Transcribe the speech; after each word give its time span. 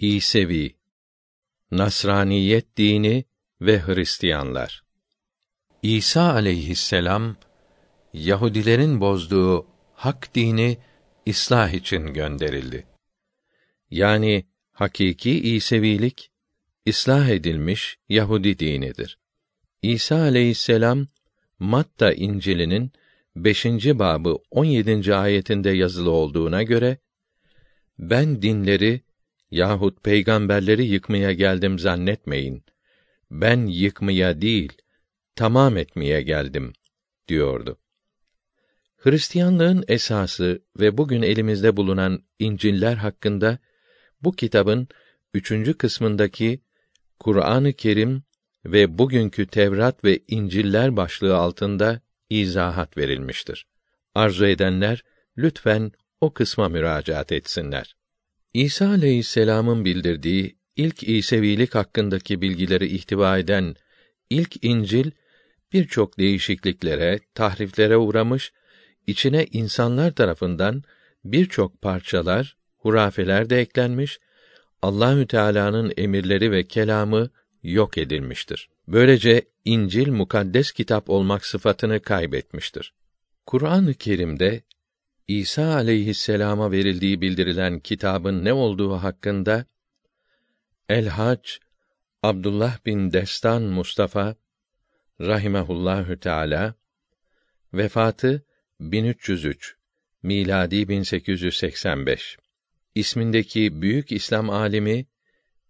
İsevi, 0.00 0.76
Nasraniyet 1.70 2.76
dini 2.76 3.24
ve 3.60 3.80
Hristiyanlar. 3.80 4.84
İsa 5.82 6.32
aleyhisselam 6.32 7.36
Yahudilerin 8.12 9.00
bozduğu 9.00 9.66
hak 9.94 10.34
dini 10.34 10.78
ıslah 11.28 11.70
için 11.70 12.06
gönderildi. 12.06 12.86
Yani 13.90 14.44
hakiki 14.72 15.40
İsevilik 15.40 16.30
ıslah 16.88 17.28
edilmiş 17.28 17.98
Yahudi 18.08 18.58
dinidir. 18.58 19.18
İsa 19.82 20.16
aleyhisselam 20.16 21.06
Matta 21.58 22.12
İncil'inin 22.12 22.92
5. 23.36 23.64
babı 23.84 24.38
17. 24.50 25.14
ayetinde 25.14 25.70
yazılı 25.70 26.10
olduğuna 26.10 26.62
göre 26.62 26.98
ben 27.98 28.42
dinleri 28.42 29.09
yahut 29.50 30.04
peygamberleri 30.04 30.84
yıkmaya 30.84 31.32
geldim 31.32 31.78
zannetmeyin. 31.78 32.64
Ben 33.30 33.66
yıkmaya 33.66 34.40
değil, 34.40 34.72
tamam 35.34 35.76
etmeye 35.76 36.22
geldim 36.22 36.72
diyordu. 37.28 37.78
Hristiyanlığın 38.96 39.84
esası 39.88 40.62
ve 40.80 40.98
bugün 40.98 41.22
elimizde 41.22 41.76
bulunan 41.76 42.22
İncil'ler 42.38 42.96
hakkında 42.96 43.58
bu 44.22 44.32
kitabın 44.32 44.88
üçüncü 45.34 45.78
kısmındaki 45.78 46.60
Kur'an-ı 47.18 47.72
Kerim 47.72 48.22
ve 48.64 48.98
bugünkü 48.98 49.46
Tevrat 49.46 50.04
ve 50.04 50.20
İncil'ler 50.28 50.96
başlığı 50.96 51.36
altında 51.36 52.00
izahat 52.30 52.96
verilmiştir. 52.96 53.66
Arzu 54.14 54.46
edenler 54.46 55.04
lütfen 55.38 55.92
o 56.20 56.34
kısma 56.34 56.68
müracaat 56.68 57.32
etsinler. 57.32 57.96
İsa 58.54 58.88
aleyhisselam'ın 58.88 59.84
bildirdiği 59.84 60.56
ilk 60.76 61.02
İsevilik 61.02 61.74
hakkındaki 61.74 62.40
bilgileri 62.40 62.86
ihtiva 62.86 63.38
eden 63.38 63.74
ilk 64.30 64.64
İncil 64.64 65.10
birçok 65.72 66.18
değişikliklere, 66.18 67.20
tahriflere 67.34 67.96
uğramış, 67.96 68.52
içine 69.06 69.46
insanlar 69.52 70.10
tarafından 70.14 70.82
birçok 71.24 71.82
parçalar, 71.82 72.56
hurafeler 72.76 73.50
de 73.50 73.60
eklenmiş, 73.60 74.18
Allahü 74.82 75.26
Teala'nın 75.26 75.92
emirleri 75.96 76.52
ve 76.52 76.64
kelamı 76.64 77.30
yok 77.62 77.98
edilmiştir. 77.98 78.68
Böylece 78.88 79.42
İncil 79.64 80.08
mukaddes 80.08 80.72
kitap 80.72 81.10
olmak 81.10 81.46
sıfatını 81.46 82.00
kaybetmiştir. 82.00 82.94
Kur'an-ı 83.46 83.94
Kerim'de 83.94 84.62
İsa 85.30 85.74
aleyhisselama 85.74 86.72
verildiği 86.72 87.20
bildirilen 87.20 87.80
kitabın 87.80 88.44
ne 88.44 88.52
olduğu 88.52 88.92
hakkında 88.92 89.64
El-Hac 90.88 91.50
Abdullah 92.22 92.86
bin 92.86 93.12
Destan 93.12 93.62
Mustafa 93.62 94.36
rahimehullahü 95.20 96.20
teala 96.20 96.74
vefatı 97.74 98.44
1303 98.80 99.76
miladi 100.22 100.88
1885 100.88 102.38
ismindeki 102.94 103.82
büyük 103.82 104.12
İslam 104.12 104.50
alimi 104.50 105.06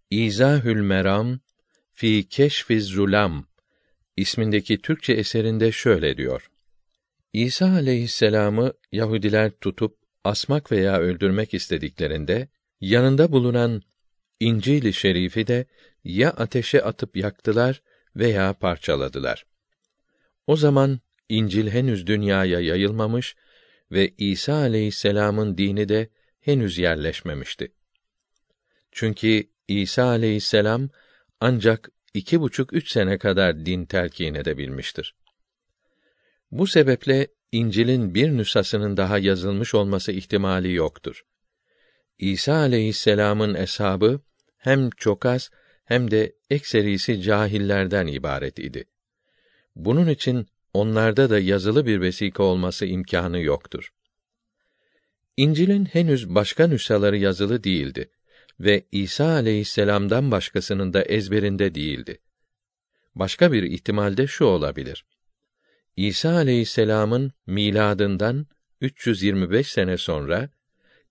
İzahül 0.09 0.81
Meram 0.81 1.39
fi 1.91 2.29
Keşfiz 2.29 2.85
Zulam 2.85 3.47
ismindeki 4.17 4.81
Türkçe 4.81 5.13
eserinde 5.13 5.71
şöyle 5.71 6.17
diyor. 6.17 6.50
İsa 7.33 7.71
aleyhisselamı 7.71 8.73
Yahudiler 8.91 9.51
tutup 9.51 9.97
asmak 10.23 10.71
veya 10.71 10.99
öldürmek 10.99 11.53
istediklerinde 11.53 12.47
yanında 12.81 13.31
bulunan 13.31 13.81
İncil-i 14.39 14.93
Şerif'i 14.93 15.47
de 15.47 15.65
ya 16.03 16.29
ateşe 16.29 16.81
atıp 16.81 17.17
yaktılar 17.17 17.81
veya 18.15 18.53
parçaladılar. 18.53 19.45
O 20.47 20.55
zaman 20.55 20.99
İncil 21.29 21.67
henüz 21.67 22.07
dünyaya 22.07 22.59
yayılmamış 22.59 23.35
ve 23.91 24.13
İsa 24.17 24.53
aleyhisselamın 24.53 25.57
dini 25.57 25.89
de 25.89 26.09
henüz 26.41 26.77
yerleşmemişti. 26.77 27.71
Çünkü 28.91 29.43
İsa 29.67 30.03
aleyhisselam 30.03 30.89
ancak 31.39 31.89
iki 32.13 32.41
buçuk 32.41 32.73
üç 32.73 32.91
sene 32.91 33.17
kadar 33.17 33.65
din 33.65 33.85
telkin 33.85 34.33
edebilmiştir. 34.33 35.15
Bu 36.51 36.67
sebeple 36.67 37.27
İncil'in 37.51 38.15
bir 38.15 38.29
nüshasının 38.29 38.97
daha 38.97 39.17
yazılmış 39.17 39.75
olması 39.75 40.11
ihtimali 40.11 40.73
yoktur. 40.73 41.25
İsa 42.19 42.53
aleyhisselam'ın 42.53 43.53
eshabı 43.53 44.21
hem 44.57 44.89
çok 44.89 45.25
az 45.25 45.49
hem 45.85 46.11
de 46.11 46.35
ekserisi 46.49 47.21
cahillerden 47.21 48.07
ibaret 48.07 48.59
idi. 48.59 48.85
Bunun 49.75 50.07
için 50.07 50.47
onlarda 50.73 51.29
da 51.29 51.39
yazılı 51.39 51.85
bir 51.85 52.01
vesika 52.01 52.43
olması 52.43 52.85
imkanı 52.85 53.39
yoktur. 53.39 53.93
İncil'in 55.37 55.85
henüz 55.85 56.29
başka 56.29 56.67
nüshaları 56.67 57.17
yazılı 57.17 57.63
değildi 57.63 58.09
ve 58.59 58.85
İsa 58.91 59.25
aleyhisselam'dan 59.25 60.31
başkasının 60.31 60.93
da 60.93 61.03
ezberinde 61.03 61.75
değildi. 61.75 62.19
Başka 63.15 63.51
bir 63.51 63.63
ihtimalde 63.63 64.27
şu 64.27 64.45
olabilir. 64.45 65.05
İsa 65.97 66.35
aleyhisselam'ın 66.35 67.31
miladından 67.47 68.47
325 68.81 69.71
sene 69.71 69.97
sonra 69.97 70.49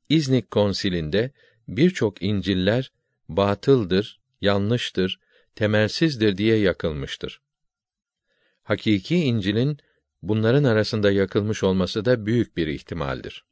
İznik 0.08 0.50
konsilinde 0.50 1.30
birçok 1.68 2.22
İncil'ler 2.22 2.92
batıldır, 3.28 4.20
yanlıştır, 4.41 5.20
temelsizdir 5.54 6.36
diye 6.36 6.56
yakılmıştır. 6.56 7.41
Hakiki 8.62 9.16
İncil'in 9.16 9.78
bunların 10.22 10.64
arasında 10.64 11.10
yakılmış 11.10 11.62
olması 11.62 12.04
da 12.04 12.26
büyük 12.26 12.56
bir 12.56 12.66
ihtimaldir. 12.66 13.44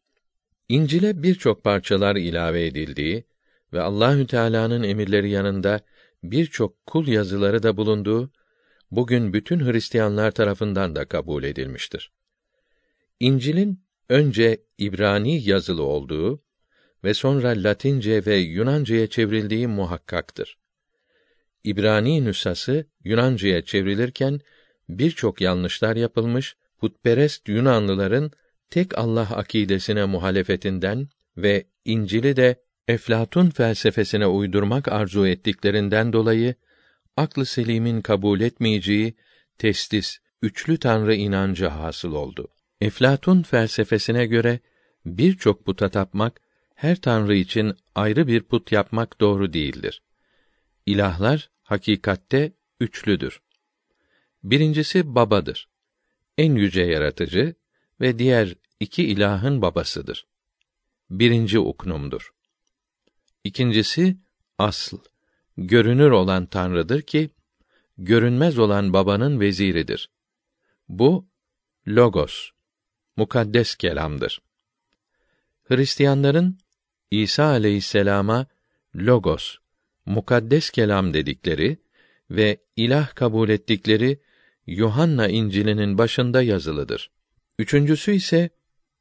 İncil'e 0.69 1.23
birçok 1.23 1.65
parçalar 1.65 2.17
ilave 2.17 2.67
edildiği 2.67 3.25
ve 3.73 3.81
Allahü 3.81 4.27
Teala'nın 4.27 4.83
emirleri 4.83 5.31
yanında 5.31 5.81
birçok 6.23 6.87
kul 6.87 7.07
yazıları 7.07 7.63
da 7.63 7.77
bulunduğu 7.77 8.31
bugün 8.91 9.33
bütün 9.33 9.61
Hristiyanlar 9.67 10.31
tarafından 10.31 10.95
da 10.95 11.05
kabul 11.05 11.45
edilmiştir. 11.45 12.13
İncil'in 13.21 13.83
önce 14.09 14.61
İbrani 14.79 15.49
yazılı 15.49 15.83
olduğu 15.83 16.43
ve 17.05 17.15
sonra 17.15 17.49
Latince 17.49 18.27
ve 18.27 18.37
Yunanca'ya 18.37 19.07
çevrildiği 19.07 19.67
muhakkaktır. 19.67 20.59
İbrani 21.65 22.25
nüshası 22.25 22.87
Yunanca'ya 23.05 23.65
çevrilirken 23.65 24.41
birçok 24.89 25.41
yanlışlar 25.41 25.97
yapılmış, 25.97 26.57
putperest 26.79 27.49
Yunanlıların 27.49 28.31
tek 28.71 28.99
Allah 28.99 29.37
akidesine 29.37 30.05
muhalefetinden 30.05 31.09
ve 31.37 31.67
İncil'i 31.85 32.37
de 32.37 32.63
Eflatun 32.89 33.51
felsefesine 33.51 34.27
uydurmak 34.27 34.89
arzu 34.89 35.27
ettiklerinden 35.27 36.13
dolayı 36.13 36.55
aklı 37.19 37.47
selimin 37.47 38.01
kabul 38.01 38.41
etmeyeceği 38.41 39.15
testis, 39.59 40.19
üçlü 40.43 40.79
tanrı 40.79 41.15
inancı 41.15 41.67
hasıl 41.67 42.13
oldu. 42.13 42.49
Eflatun 42.81 43.43
felsefesine 43.43 44.27
göre 44.27 44.61
birçok 45.07 45.65
puta 45.65 45.89
tapmak 45.89 46.41
her 46.75 47.01
tanrı 47.01 47.35
için 47.35 47.77
ayrı 47.95 48.27
bir 48.27 48.43
put 48.43 48.73
yapmak 48.73 49.21
doğru 49.21 49.53
değildir. 49.53 50.03
İlahlar 50.87 51.51
hakikatte 51.63 52.53
üçlüdür. 52.81 53.41
Birincisi 54.43 55.15
babadır. 55.15 55.69
En 56.39 56.55
yüce 56.55 56.83
yaratıcı 56.83 57.55
ve 58.01 58.19
diğer 58.19 58.55
iki 58.81 59.05
ilahın 59.05 59.63
babasıdır. 59.63 60.27
Birinci 61.11 61.59
uknumdur. 61.59 62.31
İkincisi 63.45 64.17
asl, 64.59 64.97
görünür 65.59 66.11
olan 66.11 66.47
Tanrı'dır 66.47 67.03
ki 67.03 67.31
görünmez 67.99 68.59
olan 68.59 68.93
babanın 68.93 69.41
veziridir. 69.41 70.11
Bu 70.89 71.27
logos, 71.89 72.51
mukaddes 73.17 73.75
kelamdır. 73.75 74.41
Hristiyanların 75.63 76.59
İsa 77.11 77.45
aleyhisselama 77.45 78.47
logos, 78.97 79.57
mukaddes 80.07 80.71
kelam 80.71 81.15
dedikleri 81.15 81.79
ve 82.31 82.59
ilah 82.77 83.15
kabul 83.15 83.49
ettikleri 83.49 84.21
Yuhanna 84.67 85.29
İncil'inin 85.29 85.99
başında 85.99 86.43
yazılıdır. 86.43 87.11
Üçüncüsü 87.59 88.13
ise 88.13 88.51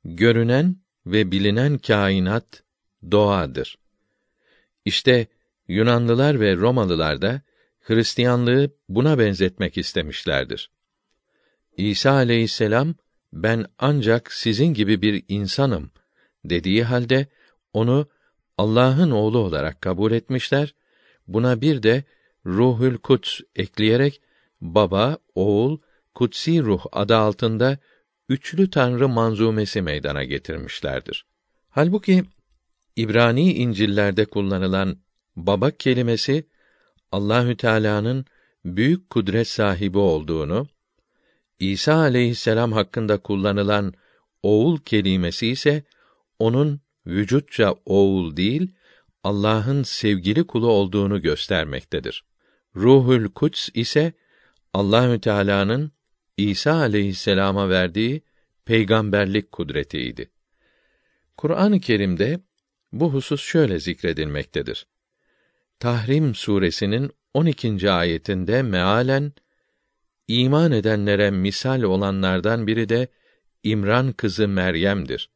görünen 0.05 0.75
ve 1.05 1.31
bilinen 1.31 1.77
kainat 1.77 2.63
doğadır. 3.11 3.77
İşte 4.85 5.27
Yunanlılar 5.67 6.39
ve 6.39 6.55
Romalılar 6.55 7.21
da 7.21 7.41
Hristiyanlığı 7.79 8.71
buna 8.89 9.19
benzetmek 9.19 9.77
istemişlerdir. 9.77 10.71
İsa 11.77 12.11
aleyhisselam 12.11 12.95
ben 13.33 13.65
ancak 13.77 14.33
sizin 14.33 14.73
gibi 14.73 15.01
bir 15.01 15.23
insanım 15.27 15.91
dediği 16.45 16.83
halde 16.83 17.27
onu 17.73 18.07
Allah'ın 18.57 19.11
oğlu 19.11 19.37
olarak 19.37 19.81
kabul 19.81 20.11
etmişler. 20.11 20.75
Buna 21.27 21.61
bir 21.61 21.83
de 21.83 22.03
Ruhül 22.45 22.97
Kuds 22.97 23.39
ekleyerek 23.55 24.21
Baba, 24.61 25.17
Oğul, 25.35 25.77
Kutsi 26.15 26.61
Ruh 26.61 26.85
adı 26.91 27.15
altında 27.17 27.77
üçlü 28.29 28.69
tanrı 28.69 29.09
manzumesi 29.09 29.81
meydana 29.81 30.23
getirmişlerdir. 30.23 31.25
Halbuki 31.69 32.23
İbrani 32.95 33.53
İncil'lerde 33.53 34.25
kullanılan 34.25 34.97
baba 35.37 35.71
kelimesi 35.71 36.47
Allahü 37.11 37.57
Teala'nın 37.57 38.25
büyük 38.65 39.09
kudret 39.09 39.47
sahibi 39.47 39.97
olduğunu, 39.97 40.67
İsa 41.59 41.95
aleyhisselam 41.95 42.71
hakkında 42.71 43.17
kullanılan 43.17 43.93
oğul 44.43 44.77
kelimesi 44.77 45.47
ise 45.47 45.83
onun 46.39 46.81
vücutça 47.07 47.75
oğul 47.85 48.37
değil, 48.37 48.71
Allah'ın 49.23 49.83
sevgili 49.83 50.47
kulu 50.47 50.67
olduğunu 50.67 51.21
göstermektedir. 51.21 52.25
Ruhul 52.75 53.29
Kuds 53.29 53.69
ise 53.73 54.13
Allahü 54.73 55.21
Teala'nın 55.21 55.91
İsa 56.37 56.73
aleyhisselama 56.73 57.69
verdiği 57.69 58.21
peygamberlik 58.65 59.51
kudretiydi. 59.51 60.31
Kur'an-ı 61.37 61.79
Kerim'de 61.79 62.39
bu 62.91 63.13
husus 63.13 63.41
şöyle 63.41 63.79
zikredilmektedir. 63.79 64.87
Tahrim 65.79 66.35
suresinin 66.35 67.11
12. 67.33 67.91
ayetinde 67.91 68.61
mealen 68.61 69.33
iman 70.27 70.71
edenlere 70.71 71.31
misal 71.31 71.81
olanlardan 71.81 72.67
biri 72.67 72.89
de 72.89 73.07
İmran 73.63 74.11
kızı 74.11 74.47
Meryem'dir. 74.47 75.29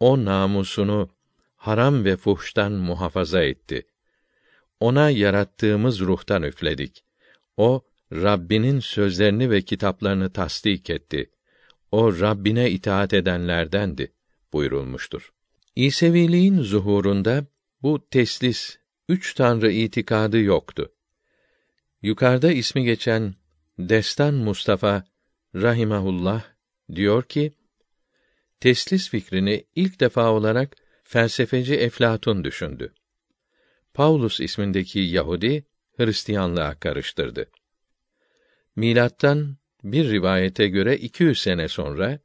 O 0.00 0.24
namusunu 0.24 1.10
haram 1.56 2.04
ve 2.04 2.16
fuhştan 2.16 2.72
muhafaza 2.72 3.42
etti. 3.42 3.86
Ona 4.80 5.10
yarattığımız 5.10 6.00
ruhtan 6.00 6.42
üfledik. 6.42 7.04
O 7.56 7.82
Rabbinin 8.12 8.80
sözlerini 8.80 9.50
ve 9.50 9.62
kitaplarını 9.62 10.32
tasdik 10.32 10.90
etti. 10.90 11.30
O 11.92 12.20
Rabbine 12.20 12.70
itaat 12.70 13.12
edenlerdendi 13.12 14.12
buyurulmuştur. 14.52 15.32
İseviliğin 15.76 16.62
zuhurunda 16.62 17.46
bu 17.82 18.08
teslis, 18.10 18.78
üç 19.08 19.34
tanrı 19.34 19.72
itikadı 19.72 20.40
yoktu. 20.40 20.92
Yukarıda 22.02 22.52
ismi 22.52 22.84
geçen 22.84 23.34
Destan 23.78 24.34
Mustafa 24.34 25.04
rahimahullah 25.54 26.44
diyor 26.94 27.22
ki, 27.22 27.52
teslis 28.60 29.08
fikrini 29.10 29.64
ilk 29.74 30.00
defa 30.00 30.32
olarak 30.32 30.76
felsefeci 31.04 31.74
Eflatun 31.74 32.44
düşündü. 32.44 32.94
Paulus 33.94 34.40
ismindeki 34.40 35.00
Yahudi 35.00 35.64
Hristiyanlığa 35.96 36.74
karıştırdı. 36.74 37.50
Milattan 38.76 39.56
bir 39.84 40.10
rivayete 40.10 40.68
göre 40.68 40.96
200 40.96 41.40
sene 41.40 41.68
sonra 41.68 42.18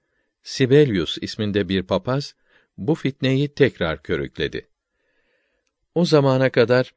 Sibelius 0.44 1.18
isminde 1.22 1.70
bir 1.70 1.84
papaz 1.84 2.36
bu 2.78 2.96
fitneyi 2.96 3.54
tekrar 3.54 4.04
körükledi. 4.04 4.68
O 5.96 6.06
zamana 6.06 6.50
kadar 6.50 6.94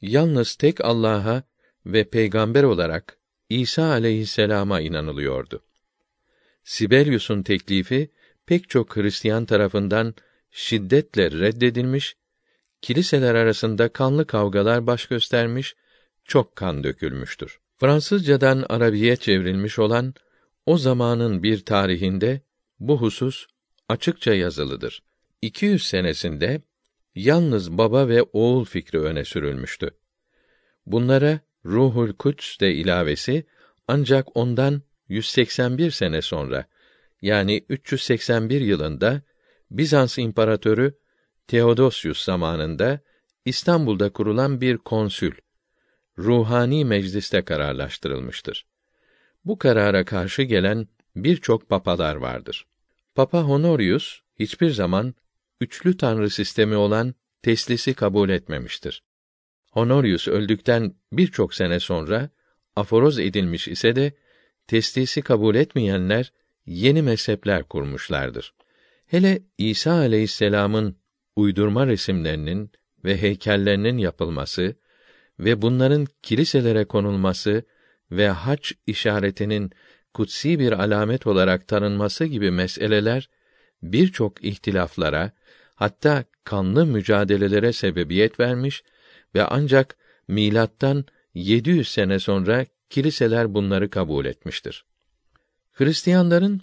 yalnız 0.00 0.54
tek 0.54 0.84
Allah'a 0.84 1.42
ve 1.86 2.04
peygamber 2.04 2.62
olarak 2.62 3.18
İsa 3.48 3.84
aleyhisselama 3.84 4.80
inanılıyordu. 4.80 5.62
Sibelius'un 6.64 7.42
teklifi 7.42 8.10
pek 8.46 8.68
çok 8.68 8.96
Hristiyan 8.96 9.44
tarafından 9.44 10.14
şiddetle 10.50 11.30
reddedilmiş, 11.30 12.16
kiliseler 12.82 13.34
arasında 13.34 13.88
kanlı 13.88 14.26
kavgalar 14.26 14.86
baş 14.86 15.06
göstermiş, 15.06 15.76
çok 16.24 16.56
kan 16.56 16.84
dökülmüştür. 16.84 17.58
Fransızcadan 17.76 18.64
Arabiye 18.68 19.16
çevrilmiş 19.16 19.78
olan 19.78 20.14
o 20.66 20.78
zamanın 20.78 21.42
bir 21.42 21.64
tarihinde 21.64 22.40
bu 22.80 23.00
husus 23.00 23.46
açıkça 23.88 24.34
yazılıdır. 24.34 25.02
200 25.42 25.86
senesinde 25.86 26.62
yalnız 27.16 27.78
baba 27.78 28.08
ve 28.08 28.22
oğul 28.22 28.64
fikri 28.64 29.00
öne 29.00 29.24
sürülmüştü. 29.24 29.90
Bunlara 30.86 31.40
Ruhul 31.64 32.12
Kuds 32.12 32.60
de 32.60 32.74
ilavesi 32.74 33.46
ancak 33.88 34.36
ondan 34.36 34.82
181 35.08 35.90
sene 35.90 36.22
sonra 36.22 36.66
yani 37.22 37.64
381 37.68 38.60
yılında 38.60 39.22
Bizans 39.70 40.18
imparatoru 40.18 40.92
Theodosius 41.48 42.24
zamanında 42.24 43.00
İstanbul'da 43.44 44.12
kurulan 44.12 44.60
bir 44.60 44.78
konsül 44.78 45.32
ruhani 46.18 46.84
mecliste 46.84 47.42
kararlaştırılmıştır. 47.42 48.66
Bu 49.44 49.58
karara 49.58 50.04
karşı 50.04 50.42
gelen 50.42 50.88
birçok 51.16 51.68
papalar 51.68 52.16
vardır. 52.16 52.66
Papa 53.14 53.42
Honorius 53.42 54.20
hiçbir 54.38 54.70
zaman 54.70 55.14
üçlü 55.60 55.96
tanrı 55.96 56.30
sistemi 56.30 56.76
olan 56.76 57.14
teslisi 57.42 57.94
kabul 57.94 58.28
etmemiştir. 58.28 59.02
Honorius 59.72 60.28
öldükten 60.28 60.94
birçok 61.12 61.54
sene 61.54 61.80
sonra 61.80 62.30
aforoz 62.76 63.18
edilmiş 63.18 63.68
ise 63.68 63.96
de 63.96 64.12
teslisi 64.66 65.22
kabul 65.22 65.54
etmeyenler 65.54 66.32
yeni 66.66 67.02
mezhepler 67.02 67.62
kurmuşlardır. 67.62 68.54
Hele 69.06 69.42
İsa 69.58 69.92
aleyhisselam'ın 69.92 70.96
uydurma 71.36 71.86
resimlerinin 71.86 72.70
ve 73.04 73.22
heykellerinin 73.22 73.98
yapılması 73.98 74.74
ve 75.38 75.62
bunların 75.62 76.06
kiliselere 76.22 76.84
konulması 76.84 77.62
ve 78.10 78.28
haç 78.28 78.72
işaretinin 78.86 79.70
kutsi 80.14 80.58
bir 80.58 80.72
alamet 80.72 81.26
olarak 81.26 81.68
tanınması 81.68 82.24
gibi 82.24 82.50
meseleler 82.50 83.28
birçok 83.82 84.44
ihtilaflara, 84.44 85.32
hatta 85.74 86.24
kanlı 86.44 86.86
mücadelelere 86.86 87.72
sebebiyet 87.72 88.40
vermiş 88.40 88.82
ve 89.34 89.44
ancak 89.44 89.96
milattan 90.28 91.04
700 91.34 91.88
sene 91.88 92.18
sonra 92.18 92.66
kiliseler 92.90 93.54
bunları 93.54 93.90
kabul 93.90 94.26
etmiştir. 94.26 94.84
Hristiyanların 95.72 96.62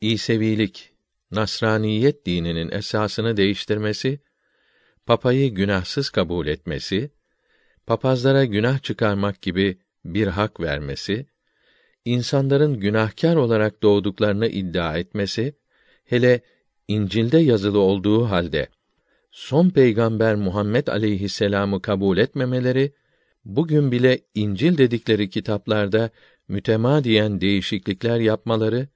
İsevilik, 0.00 0.92
Nasraniyet 1.30 2.26
dininin 2.26 2.70
esasını 2.70 3.36
değiştirmesi, 3.36 4.20
papayı 5.06 5.54
günahsız 5.54 6.10
kabul 6.10 6.46
etmesi, 6.46 7.10
papazlara 7.86 8.44
günah 8.44 8.82
çıkarmak 8.82 9.42
gibi 9.42 9.78
bir 10.04 10.26
hak 10.26 10.60
vermesi, 10.60 11.26
insanların 12.04 12.80
günahkar 12.80 13.36
olarak 13.36 13.82
doğduklarını 13.82 14.46
iddia 14.46 14.98
etmesi, 14.98 15.54
hele 16.04 16.40
İncil'de 16.88 17.38
yazılı 17.38 17.78
olduğu 17.78 18.24
halde 18.24 18.68
son 19.30 19.70
peygamber 19.70 20.34
Muhammed 20.34 20.86
aleyhisselamı 20.86 21.82
kabul 21.82 22.18
etmemeleri, 22.18 22.92
bugün 23.44 23.92
bile 23.92 24.20
İncil 24.34 24.78
dedikleri 24.78 25.30
kitaplarda 25.30 26.10
mütemadiyen 26.48 27.40
değişiklikler 27.40 28.20
yapmaları 28.20 28.88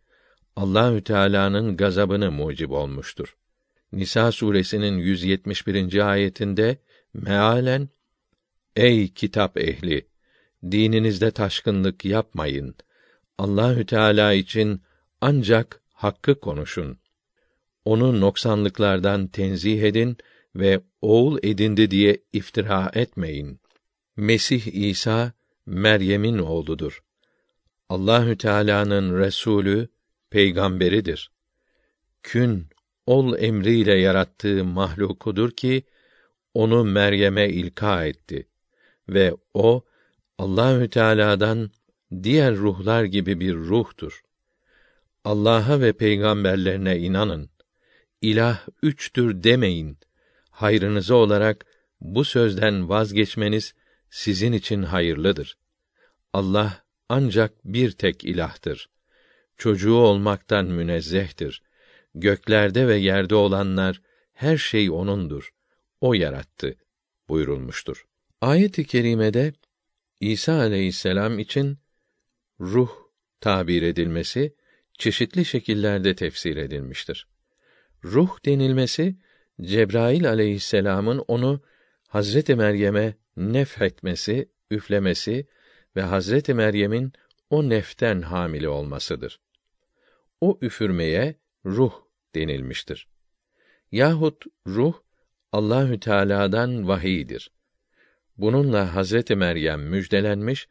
Allahü 0.57 1.05
Teala'nın 1.05 1.77
gazabını 1.77 2.31
mucib 2.31 2.71
olmuştur. 2.71 3.37
Nisa 3.93 4.33
suresinin 4.33 4.99
171. 4.99 6.11
ayetinde 6.11 6.77
mealen 7.15 7.89
Ey 8.77 9.09
kitap 9.09 9.59
ehli 9.59 10.07
dininizde 10.71 11.31
taşkınlık 11.31 12.05
yapmayın. 12.05 12.75
Allahü 13.39 13.87
Teala 13.87 14.33
için 14.33 14.83
ancak 15.21 15.83
hakkı 15.99 16.41
konuşun. 16.41 16.99
Onu 17.85 18.21
noksanlıklardan 18.21 19.27
tenzih 19.27 19.83
edin 19.83 20.17
ve 20.55 20.81
oğul 21.03 21.39
edindi 21.43 21.91
diye 21.91 22.19
iftira 22.33 22.91
etmeyin. 22.95 23.61
Mesih 24.17 24.67
İsa 24.67 25.33
Meryem'in 25.67 26.39
oğludur. 26.39 27.03
Allahü 27.89 28.39
Teala'nın 28.39 29.19
resulü, 29.19 29.89
peygamberidir. 30.31 31.31
Kün 32.23 32.67
ol 33.07 33.39
emriyle 33.39 33.95
yarattığı 33.95 34.65
mahlukudur 34.65 35.51
ki 35.51 35.83
onu 36.55 36.85
Meryem'e 36.85 37.49
ilka 37.49 38.05
etti 38.05 38.49
ve 39.09 39.35
o 39.55 39.85
Allahü 40.39 40.91
Teala'dan 40.91 41.71
diğer 42.23 42.57
ruhlar 42.57 43.05
gibi 43.05 43.41
bir 43.41 43.55
ruhtur. 43.55 44.23
Allah'a 45.29 45.81
ve 45.81 45.93
peygamberlerine 45.93 46.99
inanın. 46.99 47.51
İlah 48.21 48.69
üçtür 48.83 49.43
demeyin. 49.43 49.99
Hayrınıza 50.51 51.15
olarak 51.15 51.67
bu 52.01 52.25
sözden 52.25 52.89
vazgeçmeniz 52.89 53.75
sizin 54.11 54.53
için 54.53 54.83
hayırlıdır. 54.83 55.59
Allah 56.33 56.85
ancak 57.09 57.65
bir 57.65 57.91
tek 57.91 58.25
ilahtır. 58.25 58.91
Çocuğu 59.57 59.95
olmaktan 59.95 60.67
münezzehtir. 60.67 61.63
Göklerde 62.15 62.89
ve 62.89 62.97
yerde 62.97 63.35
olanlar 63.35 64.01
her 64.33 64.57
şey 64.57 64.91
onundur. 64.91 65.51
o 66.01 66.15
yarattı 66.15 66.77
buyurulmuştur. 67.29 68.07
Ayet-i 68.41 68.87
kerimede 68.87 69.53
İsa 70.21 70.53
aleyhisselam 70.53 71.39
için 71.39 71.79
ruh 72.61 72.91
tabir 73.41 73.83
edilmesi 73.83 74.58
çeşitli 74.99 75.45
şekillerde 75.45 76.15
tefsir 76.15 76.57
edilmiştir. 76.57 77.27
Ruh 78.05 78.45
denilmesi 78.45 79.17
Cebrail 79.61 80.29
aleyhisselamın 80.29 81.25
onu 81.29 81.63
Hazreti 82.09 82.55
Meryem'e 82.55 83.15
nefhetmesi, 83.37 84.49
üflemesi 84.71 85.47
ve 85.97 86.03
Hazreti 86.03 86.55
Meryem'in 86.55 87.13
o 87.51 87.69
neften 87.69 88.23
hamile 88.23 88.69
olmasıdır. 88.69 89.41
O 90.41 90.59
üfürmeye 90.63 91.35
ruh 91.67 91.93
denilmiştir. 92.35 93.09
Yahut 93.93 94.45
ruh 94.67 94.95
Allahü 95.53 96.01
Teala'dan 96.01 96.89
vahiydir. 96.89 97.51
Bununla 98.37 98.95
Hazreti 98.95 99.37
Meryem 99.37 99.81
müjdelenmiş 99.81 100.69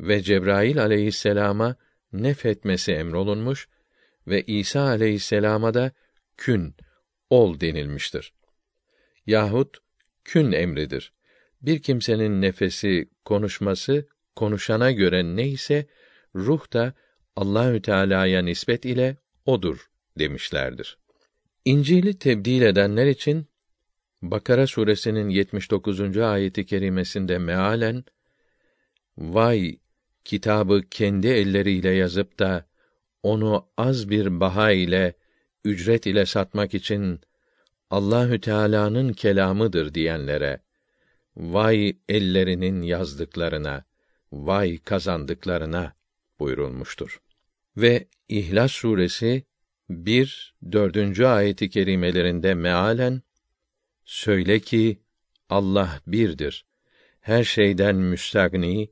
ve 0.00 0.22
Cebrail 0.22 0.82
aleyhisselama 0.82 1.76
nefetmesi 2.12 2.92
emrolunmuş 2.92 3.68
ve 4.26 4.42
İsa 4.42 4.80
aleyhisselama 4.80 5.74
da 5.74 5.92
kün 6.36 6.74
ol 7.30 7.60
denilmiştir. 7.60 8.32
Yahut 9.26 9.78
kün 10.24 10.52
emridir. 10.52 11.12
Bir 11.62 11.82
kimsenin 11.82 12.42
nefesi, 12.42 13.08
konuşması 13.24 14.08
konuşana 14.36 14.92
göre 14.92 15.36
neyse 15.36 15.86
ruh 16.34 16.72
da 16.72 16.94
Allahü 17.36 17.82
Teala'ya 17.82 18.42
nispet 18.42 18.84
ile 18.84 19.16
odur 19.46 19.90
demişlerdir. 20.18 20.98
İncil'i 21.64 22.18
tebdil 22.18 22.62
edenler 22.62 23.06
için 23.06 23.46
Bakara 24.22 24.66
suresinin 24.66 25.28
79. 25.28 26.18
ayeti 26.18 26.66
kerimesinde 26.66 27.38
mealen 27.38 28.04
vay 29.18 29.78
kitabı 30.28 30.82
kendi 30.90 31.26
elleriyle 31.26 31.90
yazıp 31.90 32.38
da 32.38 32.66
onu 33.22 33.68
az 33.76 34.10
bir 34.10 34.40
baha 34.40 34.70
ile 34.72 35.14
ücret 35.64 36.06
ile 36.06 36.26
satmak 36.26 36.74
için 36.74 37.20
Allahü 37.90 38.40
Teala'nın 38.40 39.12
kelamıdır 39.12 39.94
diyenlere 39.94 40.60
vay 41.36 41.96
ellerinin 42.08 42.82
yazdıklarına 42.82 43.84
vay 44.32 44.78
kazandıklarına 44.78 45.92
buyurulmuştur. 46.40 47.20
Ve 47.76 48.08
İhlas 48.28 48.72
suresi 48.72 49.44
1 49.90 50.54
4. 50.72 51.20
ayeti 51.20 51.70
kerimelerinde 51.70 52.54
mealen 52.54 53.22
söyle 54.04 54.60
ki 54.60 55.00
Allah 55.48 56.00
birdir. 56.06 56.66
Her 57.20 57.44
şeyden 57.44 57.96
müstagni, 57.96 58.90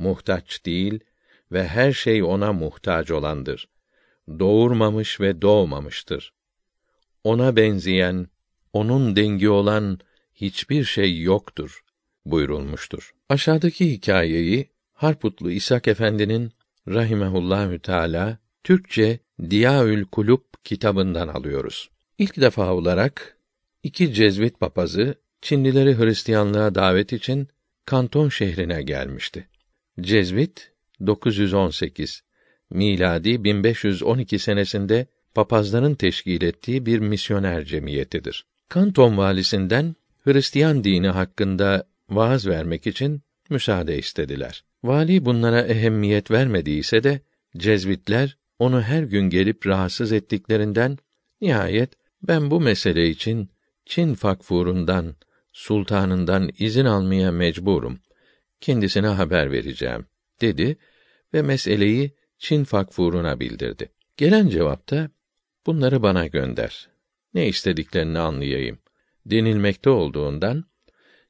muhtaç 0.00 0.66
değil 0.66 1.00
ve 1.52 1.68
her 1.68 1.92
şey 1.92 2.22
ona 2.22 2.52
muhtaç 2.52 3.10
olandır. 3.10 3.68
Doğurmamış 4.38 5.20
ve 5.20 5.42
doğmamıştır. 5.42 6.32
Ona 7.24 7.56
benzeyen, 7.56 8.26
onun 8.72 9.16
dengi 9.16 9.48
olan 9.48 9.98
hiçbir 10.34 10.84
şey 10.84 11.22
yoktur 11.22 11.80
buyurulmuştur. 12.26 13.14
Aşağıdaki 13.28 13.92
hikayeyi 13.92 14.70
Harputlu 14.92 15.50
İshak 15.50 15.88
Efendi'nin 15.88 16.52
rahimehullahü 16.88 17.78
teala 17.78 18.38
Türkçe 18.64 19.18
Diyaül 19.50 20.04
Kulub 20.04 20.42
kitabından 20.64 21.28
alıyoruz. 21.28 21.90
İlk 22.18 22.40
defa 22.40 22.74
olarak 22.74 23.36
iki 23.82 24.14
Cezvit 24.14 24.60
papazı 24.60 25.14
Çinlileri 25.42 25.98
Hristiyanlığa 25.98 26.74
davet 26.74 27.12
için 27.12 27.48
Kanton 27.86 28.28
şehrine 28.28 28.82
gelmişti. 28.82 29.48
Cezvit 30.02 30.72
918 31.06 32.22
miladi 32.70 33.44
1512 33.44 34.38
senesinde 34.38 35.06
papazların 35.34 35.94
teşkil 35.94 36.42
ettiği 36.42 36.86
bir 36.86 36.98
misyoner 36.98 37.64
cemiyetidir. 37.64 38.44
Kanton 38.68 39.16
valisinden 39.16 39.94
Hristiyan 40.24 40.84
dini 40.84 41.08
hakkında 41.08 41.84
vaaz 42.10 42.46
vermek 42.46 42.86
için 42.86 43.22
müsaade 43.50 43.98
istediler. 43.98 44.64
Vali 44.84 45.24
bunlara 45.24 45.62
ehemmiyet 45.62 46.30
vermediyse 46.30 47.02
de 47.02 47.20
Cezvitler 47.56 48.36
onu 48.58 48.82
her 48.82 49.02
gün 49.02 49.30
gelip 49.30 49.66
rahatsız 49.66 50.12
ettiklerinden 50.12 50.98
nihayet 51.40 51.92
ben 52.22 52.50
bu 52.50 52.60
mesele 52.60 53.08
için 53.08 53.50
Çin 53.86 54.14
fakfurundan, 54.14 55.16
sultanından 55.52 56.50
izin 56.58 56.84
almaya 56.84 57.32
mecburum. 57.32 57.98
Kendisine 58.60 59.06
haber 59.06 59.52
vereceğim, 59.52 60.06
dedi 60.40 60.76
ve 61.34 61.42
meseleyi 61.42 62.14
Çin 62.38 62.64
fakfuruna 62.64 63.40
bildirdi. 63.40 63.92
Gelen 64.16 64.48
cevapta, 64.48 65.10
bunları 65.66 66.02
bana 66.02 66.26
gönder. 66.26 66.88
Ne 67.34 67.48
istediklerini 67.48 68.18
anlayayım. 68.18 68.78
Denilmekte 69.26 69.90
olduğundan, 69.90 70.64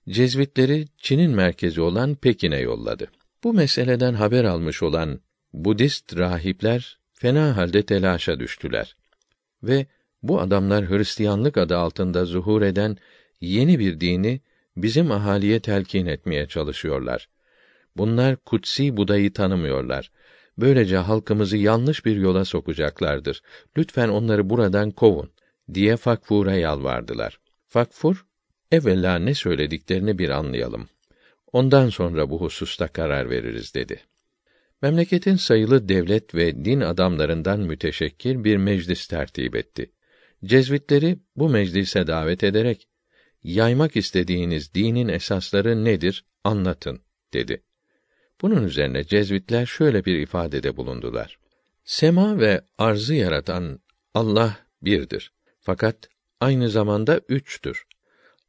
Cezvitleri 0.09 0.89
Çin'in 0.99 1.31
merkezi 1.31 1.81
olan 1.81 2.15
Pekin'e 2.15 2.59
yolladı. 2.59 3.11
Bu 3.45 3.53
meseleden 3.53 4.15
haber 4.15 4.45
almış 4.45 4.83
olan 4.83 5.21
Budist 5.53 6.19
rahipler 6.19 6.99
fena 7.13 7.57
halde 7.57 7.83
telaşa 7.83 8.41
düştüler 8.41 8.97
ve 9.63 9.87
bu 10.23 10.41
adamlar 10.41 10.91
Hristiyanlık 10.91 11.57
adı 11.57 11.77
altında 11.77 12.25
zuhur 12.25 12.63
eden 12.63 12.97
yeni 13.41 13.79
bir 13.79 14.01
dini 14.01 14.41
bizim 14.83 15.13
ahaliye 15.13 15.61
telkin 15.61 16.07
etmeye 16.07 16.47
çalışıyorlar. 16.47 17.29
Bunlar 17.97 18.37
kutsi 18.37 18.97
Buda'yı 18.97 19.33
tanımıyorlar. 19.33 20.11
Böylece 20.59 20.97
halkımızı 20.97 21.57
yanlış 21.57 22.05
bir 22.05 22.17
yola 22.17 22.45
sokacaklardır. 22.45 23.43
Lütfen 23.77 24.09
onları 24.09 24.51
buradan 24.51 24.91
kovun 24.91 25.31
diye 25.75 25.97
Fakfur'a 25.97 26.55
yalvardılar. 26.55 27.41
Fakfur, 27.67 28.27
evvela 28.73 29.19
ne 29.19 29.35
söylediklerini 29.35 30.19
bir 30.19 30.29
anlayalım. 30.29 30.89
Ondan 31.53 31.89
sonra 31.89 32.31
bu 32.31 32.41
hususta 32.41 32.89
karar 32.89 33.31
veririz 33.31 33.75
dedi. 33.75 34.01
Memleketin 34.83 35.37
sayılı 35.37 35.89
devlet 35.89 36.35
ve 36.35 36.65
din 36.65 36.81
adamlarından 36.81 37.61
müteşekkir 37.61 38.45
bir 38.45 38.57
meclis 38.57 39.07
tertip 39.07 39.57
etti. 39.57 39.93
Cezvitleri 40.45 41.19
bu 41.37 41.49
meclise 41.49 42.07
davet 42.07 42.45
ederek 42.45 42.89
yaymak 43.43 43.97
istediğiniz 43.97 44.75
dinin 44.75 45.09
esasları 45.09 45.85
nedir 45.85 46.25
anlatın 46.45 47.01
dedi. 47.33 47.63
Bunun 48.43 48.65
üzerine 48.65 49.05
Cezvitler 49.05 49.67
şöyle 49.67 50.05
bir 50.05 50.19
ifadede 50.19 50.77
bulundular. 50.77 51.39
Sema 51.85 52.39
ve 52.41 52.61
arzı 52.79 53.15
yaratan 53.15 53.81
Allah 54.15 54.57
birdir. 54.83 55.33
Fakat 55.61 56.09
aynı 56.41 56.71
zamanda 56.71 57.21
üçtür. 57.29 57.87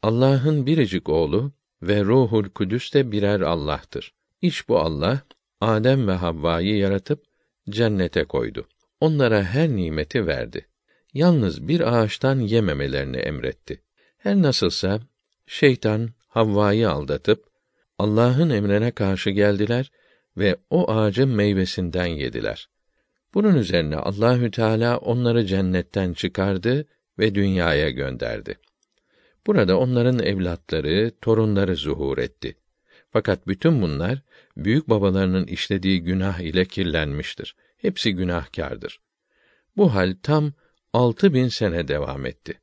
Allah'ın 0.02 0.66
biricik 0.66 1.10
oğlu 1.10 1.52
ve 1.82 2.04
Ruhul 2.04 2.50
Kudüs 2.50 2.94
de 2.94 3.12
birer 3.12 3.42
Allah'tır. 3.42 4.14
İş 4.42 4.70
bu 4.70 4.80
Allah 4.80 5.22
Adem 5.62 6.08
ve 6.08 6.12
Havva'yı 6.12 6.78
yaratıp 6.78 7.24
cennete 7.70 8.24
koydu. 8.24 8.68
Onlara 9.00 9.44
her 9.44 9.70
nimeti 9.70 10.28
verdi. 10.28 10.68
Yalnız 11.14 11.68
bir 11.68 11.94
ağaçtan 11.94 12.40
yememelerini 12.40 13.18
emretti. 13.18 13.82
Her 14.24 14.42
nasılsa 14.42 15.00
şeytan 15.48 16.10
Havva'yı 16.28 16.90
aldatıp 16.90 17.46
Allah'ın 18.00 18.50
emrine 18.50 18.92
karşı 18.92 19.30
geldiler 19.30 19.92
ve 20.38 20.56
o 20.70 20.92
ağacın 20.92 21.30
meyvesinden 21.30 22.06
yediler. 22.06 22.70
Bunun 23.34 23.56
üzerine 23.56 23.96
Allahü 23.96 24.52
Teala 24.52 24.98
onları 24.98 25.46
cennetten 25.46 26.14
çıkardı 26.14 26.86
ve 27.20 27.36
dünyaya 27.36 27.90
gönderdi. 27.90 28.58
Burada 29.48 29.80
onların 29.80 30.20
evlatları, 30.20 31.12
torunları 31.22 31.76
zuhur 31.76 32.18
etti. 32.18 32.56
Fakat 33.12 33.48
bütün 33.48 33.82
bunlar 33.82 34.22
büyük 34.58 34.90
babalarının 34.90 35.48
işlediği 35.48 36.04
günah 36.04 36.40
ile 36.40 36.66
kirlenmiştir. 36.66 37.56
Hepsi 37.78 38.16
günahkardır. 38.16 39.00
Bu 39.78 39.96
hal 39.96 40.16
tam 40.24 40.54
altı 40.94 41.34
bin 41.34 41.48
sene 41.48 41.88
devam 41.88 42.26
etti. 42.26 42.62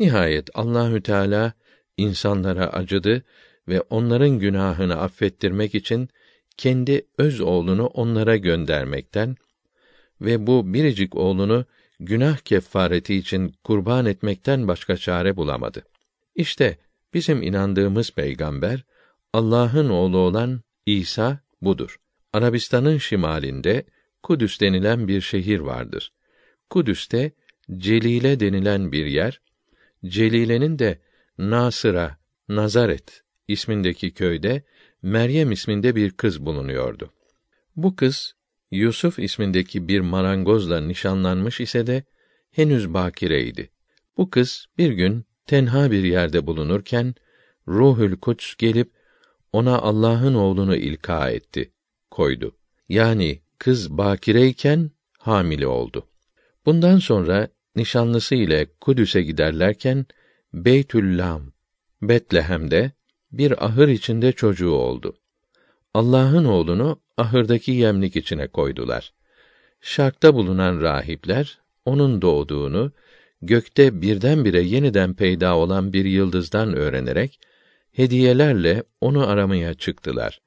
Nihayet 0.00 0.50
Allahü 0.54 1.02
Teala 1.02 1.52
insanlara 1.96 2.66
acıdı 2.66 3.22
ve 3.68 3.80
onların 3.80 4.38
günahını 4.38 5.00
affettirmek 5.00 5.74
için 5.74 6.08
kendi 6.56 7.06
öz 7.18 7.40
oğlunu 7.40 7.86
onlara 7.86 8.36
göndermekten 8.36 9.36
ve 10.20 10.46
bu 10.46 10.74
biricik 10.74 11.16
oğlunu 11.16 11.64
günah 12.00 12.38
kefareti 12.38 13.14
için 13.14 13.54
kurban 13.64 14.06
etmekten 14.06 14.68
başka 14.68 14.96
çare 14.96 15.36
bulamadı. 15.36 15.84
İşte 16.34 16.78
bizim 17.14 17.42
inandığımız 17.42 18.10
peygamber 18.10 18.84
Allah'ın 19.32 19.88
oğlu 19.88 20.18
olan 20.18 20.60
İsa 20.86 21.38
budur. 21.62 22.00
Arabistan'ın 22.32 22.98
şimalinde 22.98 23.84
Kudüs 24.22 24.60
denilen 24.60 25.08
bir 25.08 25.20
şehir 25.20 25.60
vardır. 25.60 26.12
Kudüs'te 26.70 27.32
Celile 27.78 28.40
denilen 28.40 28.92
bir 28.92 29.06
yer, 29.06 29.40
Celile'nin 30.04 30.78
de 30.78 30.98
Nasıra, 31.38 32.18
Nazaret 32.48 33.22
ismindeki 33.48 34.14
köyde 34.14 34.62
Meryem 35.02 35.52
isminde 35.52 35.96
bir 35.96 36.10
kız 36.10 36.46
bulunuyordu. 36.46 37.12
Bu 37.76 37.96
kız 37.96 38.34
Yusuf 38.70 39.18
ismindeki 39.18 39.88
bir 39.88 40.00
marangozla 40.00 40.80
nişanlanmış 40.80 41.60
ise 41.60 41.86
de 41.86 42.04
henüz 42.50 42.94
bakireydi. 42.94 43.70
Bu 44.16 44.30
kız 44.30 44.66
bir 44.78 44.92
gün 44.92 45.24
tenha 45.46 45.90
bir 45.90 46.04
yerde 46.04 46.46
bulunurken 46.46 47.14
Ruhül 47.68 48.16
Kuds 48.16 48.54
gelip 48.54 48.92
ona 49.52 49.78
Allah'ın 49.78 50.34
oğlunu 50.34 50.76
ilka 50.76 51.30
etti, 51.30 51.72
koydu. 52.10 52.56
Yani 52.88 53.40
kız 53.58 53.98
bakireyken 53.98 54.90
hamile 55.18 55.66
oldu. 55.66 56.06
Bundan 56.66 56.98
sonra 56.98 57.48
nişanlısı 57.76 58.34
ile 58.34 58.66
Kudüs'e 58.80 59.22
giderlerken 59.22 60.06
Beytüllam, 60.54 61.52
Betlehem'de 62.02 62.92
bir 63.32 63.64
ahır 63.64 63.88
içinde 63.88 64.32
çocuğu 64.32 64.70
oldu. 64.70 65.16
Allah'ın 65.94 66.44
oğlunu 66.44 67.00
ahırdaki 67.16 67.72
yemlik 67.72 68.16
içine 68.16 68.48
koydular. 68.48 69.12
Şarkta 69.80 70.34
bulunan 70.34 70.80
rahipler 70.80 71.58
onun 71.84 72.22
doğduğunu 72.22 72.92
gökte 73.42 74.02
birdenbire 74.02 74.60
yeniden 74.60 75.14
peyda 75.14 75.56
olan 75.56 75.92
bir 75.92 76.04
yıldızdan 76.04 76.74
öğrenerek 76.74 77.40
hediyelerle 77.92 78.82
onu 79.00 79.26
aramaya 79.26 79.74
çıktılar 79.74 80.40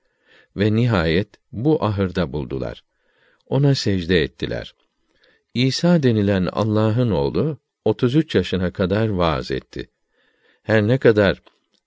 ve 0.56 0.75
nihayet 0.75 1.27
bu 1.51 1.84
ahırda 1.86 2.34
buldular. 2.34 2.84
Ona 3.48 3.75
secde 3.75 4.24
ettiler. 4.24 4.75
İsa 5.54 6.04
denilen 6.04 6.50
Allah'ın 6.52 7.12
oğlu 7.12 7.58
33 7.86 8.36
yaşına 8.36 8.72
kadar 8.72 9.08
vaaz 9.08 9.52
etti. 9.52 9.90
Her 10.64 10.88
ne 10.88 10.98
kadar 10.98 11.42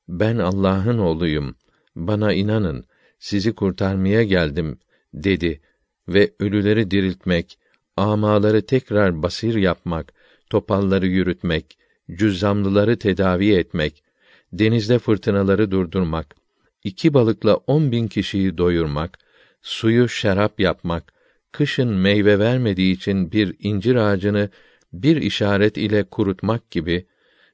ben 0.09 0.39
Allah'ın 0.39 0.99
oğluyum, 0.99 1.57
bana 1.97 2.33
inanın, 2.33 2.85
sizi 3.19 3.55
kurtarmaya 3.55 4.23
geldim 4.23 4.79
dedi 5.15 5.61
ve 6.09 6.33
ölüleri 6.41 6.91
diriltmek, 6.91 7.59
amaları 7.97 8.67
tekrar 8.67 9.23
basir 9.23 9.55
yapmak, 9.55 10.13
topalları 10.51 11.07
yürütmek, 11.07 11.79
cüzzamlıları 12.11 12.99
tedavi 12.99 13.55
etmek, 13.55 14.05
denizde 14.53 14.99
fırtınaları 14.99 15.71
durdurmak, 15.71 16.37
iki 16.85 17.15
balıkla 17.15 17.57
on 17.57 17.93
bin 17.93 18.09
kişiyi 18.09 18.59
doyurmak, 18.59 19.19
suyu 19.63 20.09
şarap 20.09 20.61
yapmak, 20.61 21.16
kışın 21.57 21.89
meyve 21.89 22.39
vermediği 22.39 22.95
için 22.95 23.33
bir 23.33 23.57
incir 23.59 23.97
ağacını 23.97 24.51
bir 24.93 25.17
işaret 25.17 25.77
ile 25.77 26.05
kurutmak 26.05 26.71
gibi 26.71 27.07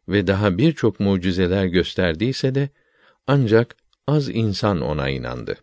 ve 0.09 0.27
daha 0.27 0.59
birçok 0.59 1.01
mucizeler 1.01 1.65
gösterdiyse 1.65 2.55
de 2.55 2.69
ancak 3.27 3.77
az 4.07 4.29
insan 4.29 4.81
ona 4.81 5.09
inandı. 5.09 5.57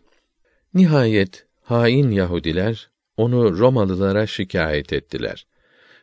Nihayet 0.74 1.46
hain 1.62 2.10
Yahudiler 2.10 2.90
onu 3.16 3.58
Romalılara 3.58 4.26
şikayet 4.26 4.92
ettiler 4.92 5.46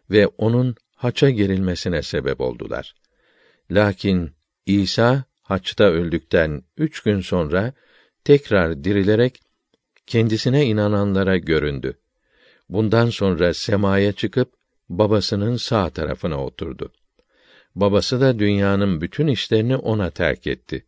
ve 0.10 0.28
onun 0.28 0.76
haça 0.96 1.30
gerilmesine 1.30 2.02
sebep 2.02 2.42
oldular. 2.42 2.96
Lakin 3.72 4.32
İsa 4.66 5.24
haçta 5.42 5.84
öldükten 5.84 6.64
üç 6.78 7.00
gün 7.00 7.22
sonra 7.22 7.74
tekrar 8.24 8.84
dirilerek 8.84 9.42
kendisine 10.08 10.66
inananlara 10.66 11.38
göründü. 11.38 11.98
Bundan 12.70 13.10
sonra 13.10 13.54
semaya 13.54 14.12
çıkıp 14.12 14.54
babasının 14.90 15.56
sağ 15.56 15.90
tarafına 15.90 16.44
oturdu. 16.46 16.92
Babası 17.76 18.22
da 18.22 18.40
dünyanın 18.40 19.02
bütün 19.02 19.28
işlerini 19.28 19.76
ona 19.76 20.10
terk 20.10 20.48
etti. 20.48 20.86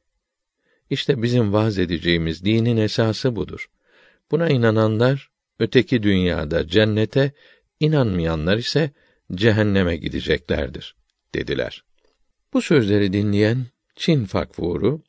İşte 0.90 1.22
bizim 1.22 1.54
vaz 1.54 1.80
edeceğimiz 1.80 2.46
dinin 2.46 2.78
esası 2.78 3.36
budur. 3.36 3.70
Buna 4.32 4.50
inananlar 4.50 5.30
öteki 5.60 6.04
dünyada 6.04 6.68
cennete, 6.68 7.32
inanmayanlar 7.80 8.58
ise 8.58 8.92
cehenneme 9.34 9.98
gideceklerdir 9.98 10.96
dediler. 11.34 11.84
Bu 12.54 12.62
sözleri 12.62 13.14
dinleyen 13.14 13.66
Çin 13.96 14.26
fakvuru 14.26 15.04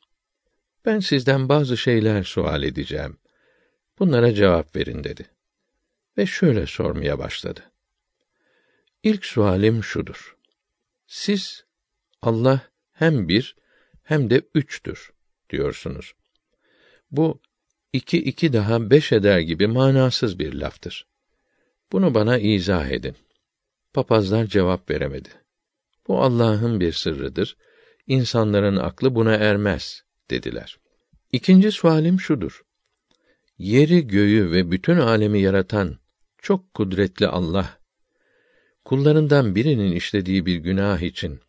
ben 0.85 0.99
sizden 0.99 1.49
bazı 1.49 1.77
şeyler 1.77 2.23
sual 2.23 2.63
edeceğim. 2.63 3.17
Bunlara 3.99 4.33
cevap 4.33 4.75
verin 4.75 5.03
dedi. 5.03 5.25
Ve 6.17 6.25
şöyle 6.25 6.65
sormaya 6.65 7.19
başladı. 7.19 7.71
İlk 9.03 9.25
sualim 9.25 9.83
şudur. 9.83 10.37
Siz 11.07 11.65
Allah 12.21 12.61
hem 12.91 13.27
bir 13.27 13.55
hem 14.03 14.29
de 14.29 14.41
üçtür 14.55 15.11
diyorsunuz. 15.49 16.13
Bu 17.11 17.41
iki 17.93 18.17
iki 18.17 18.53
daha 18.53 18.89
beş 18.89 19.11
eder 19.11 19.39
gibi 19.39 19.67
manasız 19.67 20.39
bir 20.39 20.53
laftır. 20.53 21.07
Bunu 21.91 22.13
bana 22.13 22.37
izah 22.37 22.89
edin. 22.89 23.15
Papazlar 23.93 24.45
cevap 24.45 24.89
veremedi. 24.89 25.29
Bu 26.07 26.21
Allah'ın 26.21 26.79
bir 26.79 26.91
sırrıdır. 26.91 27.57
İnsanların 28.07 28.77
aklı 28.77 29.15
buna 29.15 29.35
ermez 29.35 30.03
dediler. 30.29 30.79
İkinci 31.31 31.71
sualim 31.71 32.19
şudur. 32.19 32.61
Yeri 33.57 34.07
göğü 34.07 34.51
ve 34.51 34.71
bütün 34.71 34.97
alemi 34.97 35.41
yaratan 35.41 36.00
çok 36.41 36.73
kudretli 36.73 37.27
Allah 37.27 37.79
kullarından 38.85 39.55
birinin 39.55 39.91
işlediği 39.91 40.45
bir 40.45 40.55
günah 40.55 41.01
için 41.01 41.39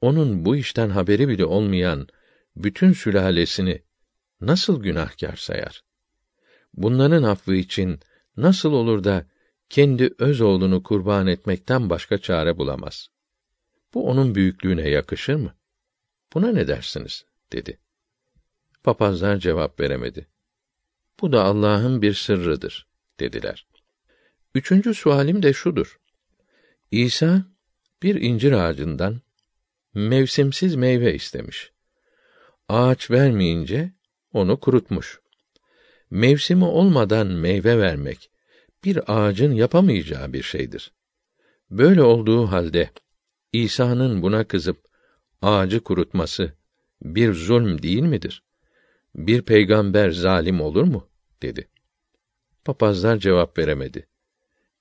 onun 0.00 0.44
bu 0.44 0.56
işten 0.56 0.90
haberi 0.90 1.28
bile 1.28 1.44
olmayan 1.44 2.06
bütün 2.56 2.92
sülalesini 2.92 3.82
nasıl 4.40 4.82
günahkar 4.82 5.36
sayar? 5.36 5.84
Bunların 6.74 7.22
affı 7.22 7.54
için 7.54 8.00
nasıl 8.36 8.72
olur 8.72 9.04
da 9.04 9.26
kendi 9.68 10.14
öz 10.18 10.40
oğlunu 10.40 10.82
kurban 10.82 11.26
etmekten 11.26 11.90
başka 11.90 12.18
çare 12.18 12.58
bulamaz? 12.58 13.08
Bu 13.94 14.08
onun 14.08 14.34
büyüklüğüne 14.34 14.88
yakışır 14.88 15.34
mı? 15.34 15.54
Buna 16.34 16.52
ne 16.52 16.68
dersiniz? 16.68 17.24
dedi. 17.52 17.78
Papazlar 18.82 19.36
cevap 19.36 19.80
veremedi. 19.80 20.28
Bu 21.20 21.32
da 21.32 21.44
Allah'ın 21.44 22.02
bir 22.02 22.14
sırrıdır, 22.14 22.86
dediler. 23.20 23.66
Üçüncü 24.54 24.94
sualim 24.94 25.42
de 25.42 25.52
şudur. 25.52 26.00
İsa, 26.90 27.44
bir 28.02 28.14
incir 28.14 28.52
ağacından 28.52 29.20
mevsimsiz 29.94 30.74
meyve 30.74 31.14
istemiş. 31.14 31.72
Ağaç 32.68 33.10
vermeyince 33.10 33.92
onu 34.32 34.60
kurutmuş. 34.60 35.20
Mevsimi 36.10 36.64
olmadan 36.64 37.26
meyve 37.26 37.78
vermek 37.78 38.30
bir 38.84 39.00
ağacın 39.06 39.52
yapamayacağı 39.52 40.32
bir 40.32 40.42
şeydir. 40.42 40.92
Böyle 41.70 42.02
olduğu 42.02 42.46
halde 42.46 42.90
İsa'nın 43.52 44.22
buna 44.22 44.44
kızıp 44.44 44.84
ağacı 45.42 45.80
kurutması 45.80 46.52
bir 47.02 47.34
zulm 47.34 47.82
değil 47.82 48.02
midir? 48.02 48.42
Bir 49.14 49.42
peygamber 49.42 50.10
zalim 50.10 50.60
olur 50.60 50.84
mu? 50.84 51.08
dedi. 51.42 51.68
Papazlar 52.64 53.16
cevap 53.16 53.58
veremedi. 53.58 54.06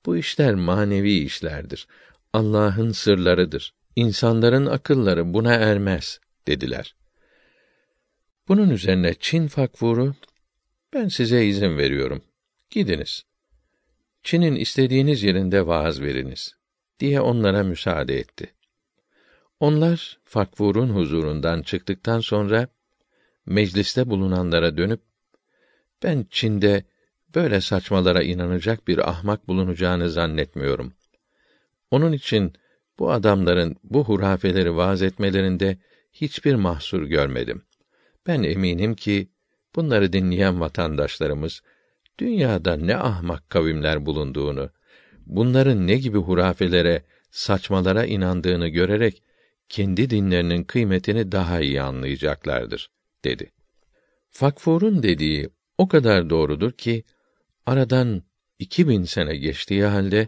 Bu 0.05 0.17
işler 0.17 0.55
manevi 0.55 1.13
işlerdir. 1.13 1.87
Allah'ın 2.33 2.91
sırlarıdır. 2.91 3.73
İnsanların 3.95 4.65
akılları 4.65 5.33
buna 5.33 5.53
ermez 5.53 6.19
dediler. 6.47 6.95
Bunun 8.47 8.69
üzerine 8.69 9.13
Çin 9.19 9.47
fakfuru 9.47 10.15
ben 10.93 11.07
size 11.07 11.45
izin 11.45 11.77
veriyorum. 11.77 12.21
Gidiniz. 12.69 13.23
Çin'in 14.23 14.55
istediğiniz 14.55 15.23
yerinde 15.23 15.67
vaaz 15.67 16.01
veriniz 16.01 16.55
diye 16.99 17.21
onlara 17.21 17.63
müsaade 17.63 18.19
etti. 18.19 18.53
Onlar 19.59 20.19
fakfurun 20.23 20.89
huzurundan 20.89 21.61
çıktıktan 21.61 22.19
sonra 22.19 22.67
mecliste 23.45 24.09
bulunanlara 24.09 24.77
dönüp 24.77 25.01
ben 26.03 26.25
Çin'de 26.29 26.83
böyle 27.35 27.61
saçmalara 27.61 28.23
inanacak 28.23 28.87
bir 28.87 29.09
ahmak 29.09 29.47
bulunacağını 29.47 30.09
zannetmiyorum. 30.09 30.93
Onun 31.91 32.11
için 32.11 32.53
bu 32.99 33.11
adamların 33.11 33.75
bu 33.83 34.03
hurafeleri 34.03 34.75
vaaz 34.75 35.01
etmelerinde 35.01 35.77
hiçbir 36.13 36.55
mahsur 36.55 37.03
görmedim. 37.03 37.61
Ben 38.27 38.43
eminim 38.43 38.95
ki 38.95 39.27
bunları 39.75 40.13
dinleyen 40.13 40.59
vatandaşlarımız 40.59 41.61
dünyada 42.19 42.75
ne 42.75 42.97
ahmak 42.97 43.49
kavimler 43.49 44.05
bulunduğunu, 44.05 44.69
bunların 45.25 45.87
ne 45.87 45.95
gibi 45.95 46.17
hurafelere, 46.17 47.03
saçmalara 47.31 48.05
inandığını 48.05 48.67
görerek 48.67 49.23
kendi 49.69 50.09
dinlerinin 50.09 50.63
kıymetini 50.63 51.31
daha 51.31 51.59
iyi 51.59 51.81
anlayacaklardır 51.81 52.89
dedi. 53.23 53.51
Fakfur'un 54.29 55.03
dediği 55.03 55.49
o 55.77 55.87
kadar 55.87 56.29
doğrudur 56.29 56.71
ki 56.71 57.03
aradan 57.69 58.23
iki 58.59 58.87
bin 58.87 59.03
sene 59.03 59.35
geçtiği 59.35 59.85
halde 59.85 60.27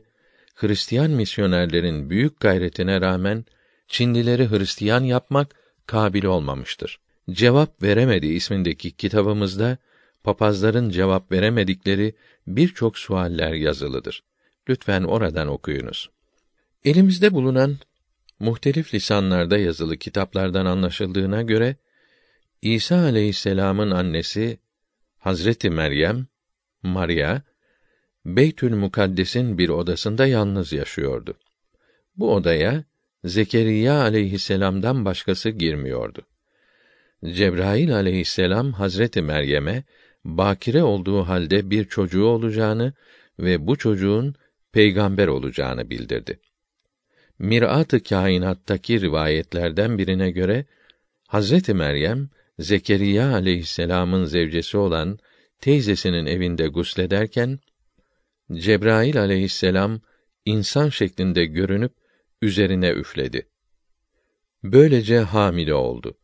Hristiyan 0.56 1.12
misyonerlerin 1.12 2.10
büyük 2.10 2.40
gayretine 2.40 3.02
rağmen 3.02 3.46
Çinlileri 3.88 4.50
Hristiyan 4.50 5.04
yapmak 5.04 5.56
kabil 5.86 6.24
olmamıştır. 6.24 7.00
Cevap 7.32 7.84
veremedi 7.84 8.28
ismindeki 8.28 8.92
kitabımızda 8.92 9.78
papazların 10.24 10.90
cevap 10.90 11.32
veremedikleri 11.32 12.16
birçok 12.48 12.98
sualler 12.98 13.54
yazılıdır. 13.54 14.24
Lütfen 14.70 15.04
oradan 15.04 15.48
okuyunuz. 15.48 16.10
Elimizde 16.86 17.34
bulunan 17.34 17.78
muhtelif 18.40 18.94
lisanlarda 18.94 19.58
yazılı 19.58 19.98
kitaplardan 19.98 20.66
anlaşıldığına 20.66 21.42
göre 21.42 21.76
İsa 22.62 22.96
aleyhisselam'ın 22.96 23.92
annesi 23.92 24.60
Hazreti 25.20 25.70
Meryem, 25.70 26.28
Maria, 26.84 27.42
Beytül 28.26 28.76
Mukaddes'in 28.76 29.58
bir 29.58 29.70
odasında 29.70 30.26
yalnız 30.28 30.74
yaşıyordu. 30.74 31.38
Bu 32.16 32.36
odaya 32.36 32.84
Zekeriya 33.24 34.02
aleyhisselam'dan 34.02 35.06
başkası 35.06 35.50
girmiyordu. 35.50 36.22
Cebrail 37.26 37.96
aleyhisselam 37.96 38.72
Hazreti 38.72 39.22
Meryem'e 39.22 39.84
bakire 40.26 40.84
olduğu 40.84 41.24
halde 41.24 41.70
bir 41.70 41.86
çocuğu 41.86 42.26
olacağını 42.26 42.94
ve 43.40 43.68
bu 43.68 43.76
çocuğun 43.78 44.36
peygamber 44.72 45.28
olacağını 45.28 45.90
bildirdi. 45.90 46.40
Mirat-ı 47.40 48.04
Kainat'taki 48.04 49.02
rivayetlerden 49.02 49.98
birine 49.98 50.32
göre 50.32 50.66
Hazreti 51.28 51.74
Meryem 51.74 52.30
Zekeriya 52.60 53.34
aleyhisselam'ın 53.34 54.26
zevcesi 54.26 54.78
olan 54.78 55.20
teyzesinin 55.62 56.26
evinde 56.26 56.68
guslederken 56.68 57.60
Cebrail 58.54 59.20
aleyhisselam 59.20 60.02
insan 60.46 60.90
şeklinde 60.90 61.46
görünüp 61.46 61.94
üzerine 62.42 62.90
üfledi. 62.90 63.48
Böylece 64.64 65.20
hamile 65.20 65.74
oldu. 65.74 66.18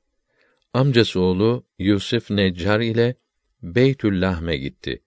Amcası 0.74 1.20
oğlu 1.20 1.66
Yusuf 1.80 2.32
Neccar 2.32 2.80
ile 2.80 3.16
Beytüllahme 3.64 4.58
gitti. 4.58 5.02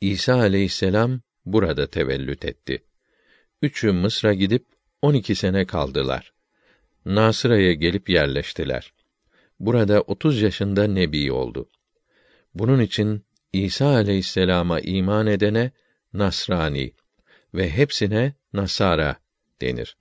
İsa 0.00 0.34
aleyhisselam 0.34 1.20
burada 1.44 1.86
tevellüt 1.86 2.44
etti. 2.44 2.84
Üçü 3.62 3.92
Mısır'a 3.92 4.34
gidip 4.34 4.66
on 5.02 5.14
iki 5.14 5.34
sene 5.34 5.66
kaldılar. 5.66 6.32
Nasıra'ya 7.04 7.72
gelip 7.72 8.08
yerleştiler. 8.08 8.92
Burada 9.60 10.00
otuz 10.00 10.42
yaşında 10.42 10.86
nebi 10.86 11.32
oldu. 11.32 11.68
Bunun 12.54 12.80
için 12.80 13.25
İsa 13.64 13.86
aleyhisselama 13.86 14.80
iman 14.80 15.26
edene 15.26 15.70
Nasrani 16.12 16.92
ve 17.54 17.70
hepsine 17.70 18.34
Nasara 18.52 19.16
denir. 19.60 19.96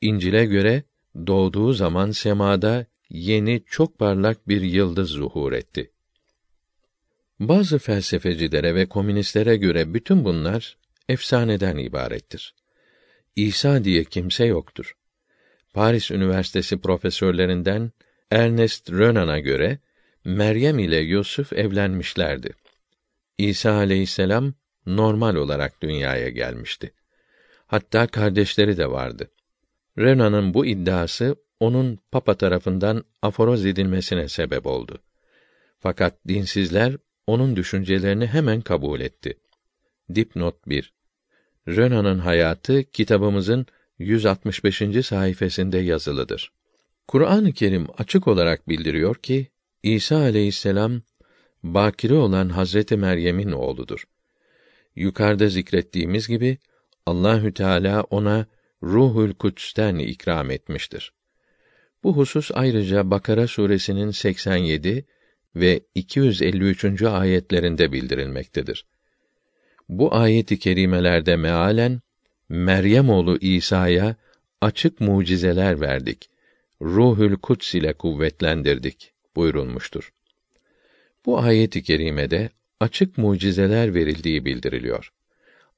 İncil'e 0.00 0.44
göre 0.44 0.82
doğduğu 1.26 1.72
zaman 1.72 2.10
semada 2.10 2.86
yeni 3.10 3.62
çok 3.66 3.98
parlak 3.98 4.48
bir 4.48 4.60
yıldız 4.60 5.10
zuhur 5.10 5.52
etti. 5.52 5.90
Bazı 7.40 7.78
felsefecilere 7.78 8.74
ve 8.74 8.86
komünistlere 8.86 9.56
göre 9.56 9.94
bütün 9.94 10.24
bunlar 10.24 10.76
efsaneden 11.08 11.76
ibarettir. 11.76 12.54
İsa 13.36 13.84
diye 13.84 14.04
kimse 14.04 14.44
yoktur. 14.44 14.96
Paris 15.74 16.10
Üniversitesi 16.10 16.80
profesörlerinden 16.80 17.92
Ernest 18.30 18.90
Renan'a 18.90 19.38
göre 19.38 19.78
Meryem 20.26 20.78
ile 20.78 20.96
Yusuf 20.96 21.52
evlenmişlerdi. 21.52 22.50
İsa 23.38 23.72
aleyhisselam 23.72 24.54
normal 24.86 25.34
olarak 25.34 25.82
dünyaya 25.82 26.28
gelmişti. 26.28 26.92
Hatta 27.66 28.06
kardeşleri 28.06 28.76
de 28.76 28.90
vardı. 28.90 29.30
Renan'ın 29.98 30.54
bu 30.54 30.66
iddiası 30.66 31.36
onun 31.60 31.98
papa 32.10 32.34
tarafından 32.34 33.04
aforoz 33.22 33.66
edilmesine 33.66 34.28
sebep 34.28 34.66
oldu. 34.66 34.98
Fakat 35.78 36.14
dinsizler 36.28 36.96
onun 37.26 37.56
düşüncelerini 37.56 38.26
hemen 38.26 38.60
kabul 38.60 39.00
etti. 39.00 39.38
Dipnot 40.14 40.68
1 40.68 40.92
Renan'ın 41.68 42.18
hayatı 42.18 42.84
kitabımızın 42.84 43.66
165. 43.98 44.82
sayfasında 45.06 45.78
yazılıdır. 45.78 46.52
Kur'an-ı 47.08 47.52
Kerim 47.52 47.86
açık 47.98 48.28
olarak 48.28 48.68
bildiriyor 48.68 49.14
ki 49.14 49.50
İsa 49.82 50.16
aleyhisselam 50.16 51.02
bakire 51.62 52.14
olan 52.14 52.48
Hazreti 52.48 52.96
Meryem'in 52.96 53.52
oğludur. 53.52 54.04
Yukarıda 54.96 55.48
zikrettiğimiz 55.48 56.28
gibi 56.28 56.58
Allahü 57.06 57.54
Teala 57.54 58.02
ona 58.02 58.46
Ruhul 58.82 59.32
Kuds'ten 59.32 59.98
ikram 59.98 60.50
etmiştir. 60.50 61.12
Bu 62.02 62.16
husus 62.16 62.50
ayrıca 62.54 63.10
Bakara 63.10 63.46
suresinin 63.46 64.10
87 64.10 65.06
ve 65.56 65.80
253. 65.94 67.02
ayetlerinde 67.02 67.92
bildirilmektedir. 67.92 68.86
Bu 69.88 70.14
ayet-i 70.14 70.58
kerimelerde 70.58 71.36
mealen 71.36 72.00
Meryem 72.48 73.10
oğlu 73.10 73.38
İsa'ya 73.40 74.16
açık 74.60 75.00
mucizeler 75.00 75.80
verdik. 75.80 76.30
Ruhül 76.82 77.36
Kuds 77.36 77.74
ile 77.74 77.92
kuvvetlendirdik 77.92 79.15
buyurulmuştur. 79.36 80.12
Bu 81.26 81.38
ayet-i 81.38 81.82
kerimede 81.82 82.50
açık 82.80 83.18
mucizeler 83.18 83.94
verildiği 83.94 84.44
bildiriliyor. 84.44 85.12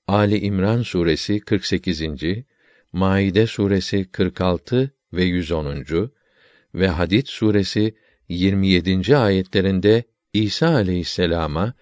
Ali 0.06 0.38
İmran 0.38 0.82
suresi 0.82 1.40
48. 1.40 2.02
Maide 2.92 3.46
suresi 3.46 4.04
46 4.12 4.90
ve 5.12 5.24
110. 5.24 5.84
ve 6.74 6.88
Hadid 6.88 7.26
suresi 7.26 7.94
27. 8.28 9.16
ayetlerinde 9.16 10.04
İsa 10.32 10.68
aleyhisselama 10.68 11.74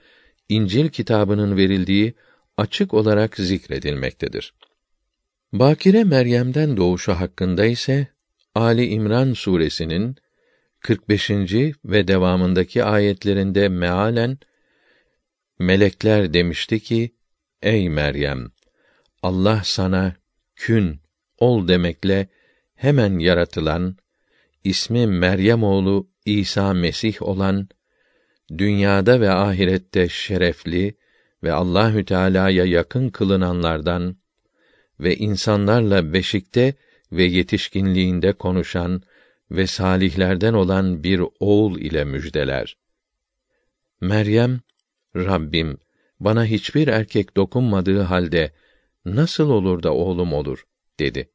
İncil 0.49 0.89
kitabının 0.89 1.57
verildiği 1.57 2.15
açık 2.57 2.95
olarak 2.95 3.37
zikredilmektedir. 3.37 4.55
Bakire 5.53 6.05
Meryem'den 6.05 6.77
doğuşu 6.77 7.12
hakkında 7.12 7.65
ise 7.67 8.09
Ali 8.55 8.87
İmran 8.87 9.33
suresinin 9.33 10.17
45. 10.87 11.31
ve 11.85 12.09
devamındaki 12.09 12.85
ayetlerinde 12.85 13.68
mealen 13.68 14.38
melekler 15.59 16.35
demişti 16.35 16.81
ki: 16.81 17.14
Ey 17.62 17.88
Meryem, 17.88 18.51
Allah 19.22 19.61
sana 19.64 20.16
kün 20.57 21.01
ol 21.38 21.68
demekle 21.68 22.29
hemen 22.75 23.18
yaratılan 23.18 23.96
ismi 24.64 25.07
Meryem 25.07 25.62
oğlu 25.62 26.09
İsa 26.25 26.72
Mesih 26.72 27.22
olan 27.22 27.68
dünyada 28.59 29.20
ve 29.20 29.31
ahirette 29.31 30.09
şerefli 30.09 30.96
ve 31.42 31.53
Allahü 31.53 32.05
Teala'ya 32.05 32.64
yakın 32.64 33.09
kılınanlardan 33.09 34.16
ve 35.01 35.16
insanlarla 35.16 36.12
beşikte 36.12 36.75
ve 37.12 37.25
yetişkinliğinde 37.25 38.33
konuşan 38.33 39.03
ve 39.50 39.66
salihlerden 39.66 40.52
olan 40.52 41.04
bir 41.04 41.22
oğul 41.40 41.78
ile 41.78 42.04
müjdeler. 42.04 42.76
Meryem, 44.00 44.61
Rabbim, 45.16 45.78
bana 46.20 46.44
hiçbir 46.44 46.88
erkek 46.88 47.37
dokunmadığı 47.37 48.00
halde 48.00 48.52
nasıl 49.04 49.50
olur 49.50 49.82
da 49.82 49.94
oğlum 49.94 50.32
olur 50.32 50.66
dedi. 51.00 51.30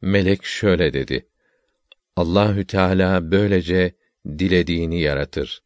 Melek 0.00 0.44
şöyle 0.44 0.92
dedi: 0.92 1.28
Allahü 2.16 2.66
Teala 2.66 3.30
böylece 3.30 3.94
dilediğini 4.26 5.00
yaratır. 5.00 5.62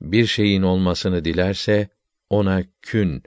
Bir 0.00 0.26
şeyin 0.26 0.62
olmasını 0.62 1.24
dilerse 1.24 1.88
ona 2.30 2.62
kün, 2.82 3.22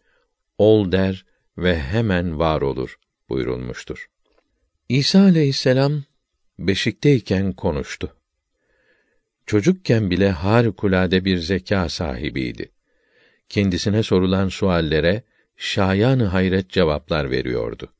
ol 0.58 0.91
der 0.91 1.26
ve 1.58 1.80
hemen 1.80 2.39
var 2.39 2.62
olur 2.62 2.99
buyurulmuştur. 3.30 4.10
İsa 4.89 5.21
aleyhisselam 5.21 6.04
beşikteyken 6.60 7.54
konuştu. 7.54 8.16
Çocukken 9.46 10.12
bile 10.12 10.32
harikulade 10.32 11.26
bir 11.26 11.38
zeka 11.38 11.89
sahibiydi. 11.89 12.72
Kendisine 13.50 14.04
sorulan 14.04 14.50
suallere 14.50 15.24
şayanı 15.58 16.26
hayret 16.26 16.70
cevaplar 16.70 17.32
veriyordu. 17.32 17.94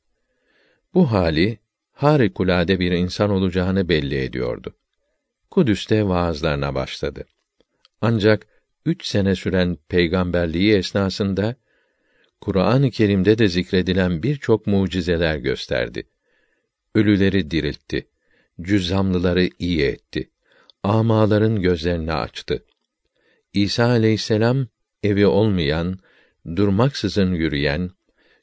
Bu 0.94 1.12
hali 1.12 1.58
harikulade 1.92 2.80
bir 2.80 2.92
insan 2.92 3.30
olacağını 3.30 3.88
belli 3.88 4.16
ediyordu. 4.16 4.74
Kudüs'te 5.50 6.08
vaazlarına 6.08 6.74
başladı. 6.74 7.24
Ancak 8.00 8.46
üç 8.86 9.06
sene 9.06 9.34
süren 9.34 9.78
peygamberliği 9.88 10.74
esnasında 10.74 11.56
Kur'an-ı 12.40 12.90
Kerim'de 12.90 13.38
de 13.38 13.48
zikredilen 13.48 14.22
birçok 14.22 14.66
mucizeler 14.66 15.36
gösterdi. 15.36 16.08
Ölüleri 16.94 17.50
diriltti, 17.50 18.08
cüzzamlıları 18.62 19.50
iyi 19.58 19.82
etti, 19.82 20.30
amaların 20.82 21.60
gözlerini 21.62 22.12
açtı. 22.12 22.64
İsa 23.52 23.86
aleyhisselam 23.86 24.66
evi 25.02 25.26
olmayan, 25.26 25.98
durmaksızın 26.56 27.34
yürüyen, 27.34 27.90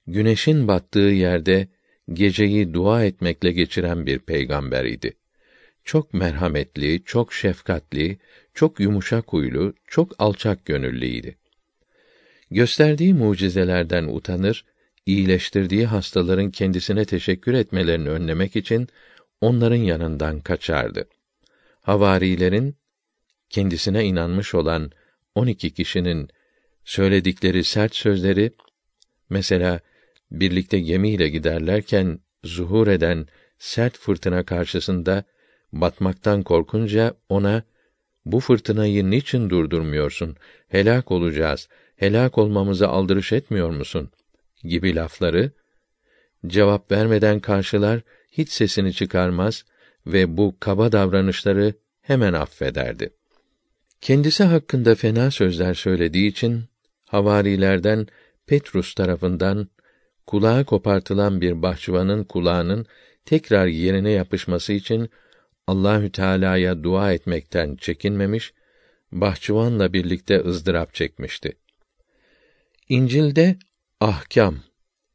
güneşin 0.07 0.67
battığı 0.67 0.99
yerde 0.99 1.67
geceyi 2.13 2.73
dua 2.73 3.03
etmekle 3.03 3.51
geçiren 3.51 4.05
bir 4.05 4.19
peygamber 4.19 4.85
idi. 4.85 5.13
çok 5.83 6.13
merhametli, 6.13 7.03
çok 7.05 7.33
şefkatli, 7.33 8.19
çok 8.53 8.79
yumuşak 8.79 9.33
huylu, 9.33 9.73
çok 9.87 10.15
alçak 10.19 10.65
gönüllüydi. 10.65 11.37
Gösterdiği 12.51 13.13
mucizelerden 13.13 14.03
utanır, 14.03 14.65
iyileştirdiği 15.05 15.85
hastaların 15.85 16.51
kendisine 16.51 17.05
teşekkür 17.05 17.53
etmelerini 17.53 18.09
önlemek 18.09 18.55
için 18.55 18.87
onların 19.41 19.75
yanından 19.75 20.39
kaçardı. 20.39 21.07
Havarilerin 21.81 22.75
kendisine 23.49 24.05
inanmış 24.05 24.55
olan 24.55 24.91
12 25.35 25.73
kişinin 25.73 26.29
söyledikleri 26.83 27.63
sert 27.63 27.95
sözleri 27.95 28.51
mesela 29.29 29.79
birlikte 30.31 30.79
gemiyle 30.79 31.29
giderlerken 31.29 32.19
zuhur 32.43 32.87
eden 32.87 33.27
sert 33.59 33.97
fırtına 33.97 34.43
karşısında 34.45 35.23
batmaktan 35.73 36.43
korkunca 36.43 37.13
ona 37.29 37.63
bu 38.25 38.39
fırtınayı 38.39 39.09
niçin 39.09 39.49
durdurmuyorsun? 39.49 40.37
Helak 40.67 41.11
olacağız. 41.11 41.69
Helak 41.95 42.37
olmamıza 42.37 42.87
aldırış 42.87 43.33
etmiyor 43.33 43.69
musun? 43.69 44.11
gibi 44.63 44.95
lafları 44.95 45.51
cevap 46.47 46.91
vermeden 46.91 47.39
karşılar, 47.39 48.01
hiç 48.31 48.49
sesini 48.49 48.93
çıkarmaz 48.93 49.65
ve 50.07 50.37
bu 50.37 50.55
kaba 50.59 50.91
davranışları 50.91 51.73
hemen 52.01 52.33
affederdi. 52.33 53.09
Kendisi 54.01 54.43
hakkında 54.43 54.95
fena 54.95 55.31
sözler 55.31 55.73
söylediği 55.73 56.31
için 56.31 56.63
havarilerden 57.05 58.07
Petrus 58.47 58.93
tarafından 58.93 59.67
kulağı 60.27 60.65
kopartılan 60.65 61.41
bir 61.41 61.61
bahçıvanın 61.61 62.23
kulağının 62.23 62.85
tekrar 63.25 63.67
yerine 63.67 64.11
yapışması 64.11 64.73
için 64.73 65.09
Allahü 65.67 66.11
Teala'ya 66.11 66.83
dua 66.83 67.13
etmekten 67.13 67.75
çekinmemiş, 67.75 68.53
bahçıvanla 69.11 69.93
birlikte 69.93 70.39
ızdırap 70.39 70.93
çekmişti. 70.93 71.53
İncil'de 72.89 73.55
ahkam, 73.99 74.55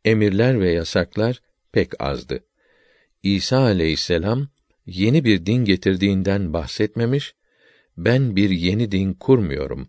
emirler 0.04 0.60
ve 0.60 0.70
yasaklar 0.70 1.42
pek 1.72 2.00
azdı. 2.00 2.44
İsa 3.22 3.58
aleyhisselam 3.58 4.48
yeni 4.86 5.24
bir 5.24 5.46
din 5.46 5.64
getirdiğinden 5.64 6.52
bahsetmemiş, 6.52 7.34
ben 7.96 8.36
bir 8.36 8.50
yeni 8.50 8.92
din 8.92 9.12
kurmuyorum. 9.12 9.88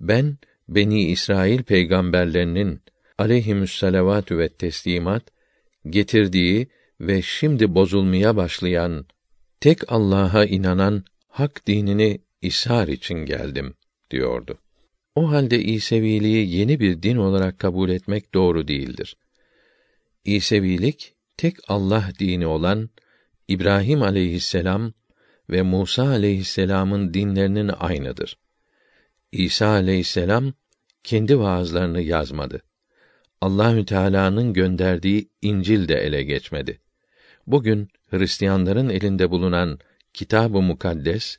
Ben 0.00 0.38
Beni 0.68 1.10
İsrail 1.10 1.62
peygamberlerinin 1.62 2.80
aleyhimüsselavatü 3.18 4.38
ve 4.38 4.48
teslimat 4.48 5.22
getirdiği 5.88 6.68
ve 7.00 7.22
şimdi 7.22 7.74
bozulmaya 7.74 8.36
başlayan 8.36 9.06
tek 9.60 9.92
Allah'a 9.92 10.44
inanan 10.44 11.04
hak 11.28 11.66
dinini 11.66 12.20
ishar 12.42 12.88
için 12.88 13.18
geldim 13.18 13.74
diyordu. 14.10 14.58
O 15.14 15.30
halde 15.30 15.62
İseviliği 15.62 16.56
yeni 16.56 16.80
bir 16.80 17.02
din 17.02 17.16
olarak 17.16 17.58
kabul 17.58 17.88
etmek 17.88 18.34
doğru 18.34 18.68
değildir. 18.68 19.16
İsevilik 20.24 21.14
tek 21.36 21.56
Allah 21.68 22.10
dini 22.18 22.46
olan 22.46 22.90
İbrahim 23.48 24.02
aleyhisselam 24.02 24.92
ve 25.50 25.62
Musa 25.62 26.08
aleyhisselamın 26.08 27.14
dinlerinin 27.14 27.70
aynıdır. 27.78 28.38
İsa 29.32 29.66
aleyhisselam 29.66 30.52
kendi 31.04 31.38
vaazlarını 31.38 32.00
yazmadı. 32.00 32.62
Allahü 33.40 33.84
Teala'nın 33.84 34.52
gönderdiği 34.52 35.30
İncil 35.42 35.88
de 35.88 35.94
ele 35.94 36.22
geçmedi. 36.22 36.80
Bugün 37.46 37.88
Hristiyanların 38.10 38.88
elinde 38.88 39.30
bulunan 39.30 39.78
Kitab-ı 40.14 40.62
Mukaddes, 40.62 41.36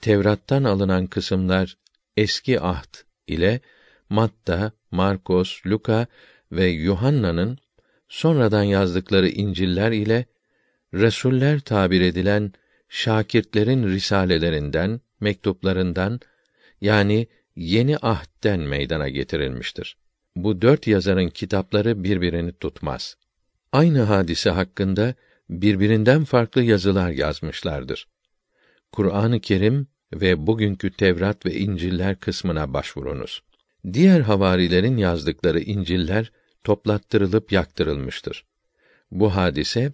Tevrat'tan 0.00 0.64
alınan 0.64 1.06
kısımlar 1.06 1.76
eski 2.16 2.60
ahd 2.60 2.94
ile 3.26 3.60
Matta, 4.08 4.72
Markos, 4.90 5.66
Luka 5.66 6.06
ve 6.52 6.66
Yuhanna'nın 6.66 7.58
sonradan 8.14 8.62
yazdıkları 8.62 9.28
İncil'ler 9.28 9.92
ile 9.92 10.24
Resuller 10.94 11.60
tabir 11.60 12.00
edilen 12.00 12.52
şakirtlerin 12.88 13.88
risalelerinden, 13.88 15.00
mektuplarından 15.20 16.20
yani 16.80 17.26
yeni 17.56 17.96
ahdden 17.96 18.60
meydana 18.60 19.08
getirilmiştir. 19.08 19.96
Bu 20.36 20.62
dört 20.62 20.86
yazarın 20.86 21.28
kitapları 21.28 22.04
birbirini 22.04 22.52
tutmaz. 22.52 23.16
Aynı 23.72 24.00
hadise 24.00 24.50
hakkında 24.50 25.14
birbirinden 25.50 26.24
farklı 26.24 26.62
yazılar 26.62 27.10
yazmışlardır. 27.10 28.08
Kur'an-ı 28.92 29.40
Kerim 29.40 29.86
ve 30.12 30.46
bugünkü 30.46 30.90
Tevrat 30.90 31.46
ve 31.46 31.54
İncil'ler 31.54 32.20
kısmına 32.20 32.74
başvurunuz. 32.74 33.42
Diğer 33.92 34.20
havarilerin 34.20 34.96
yazdıkları 34.96 35.60
İncil'ler 35.60 36.32
toplattırılıp 36.64 37.52
yaktırılmıştır. 37.52 38.44
Bu 39.10 39.36
hadise 39.36 39.92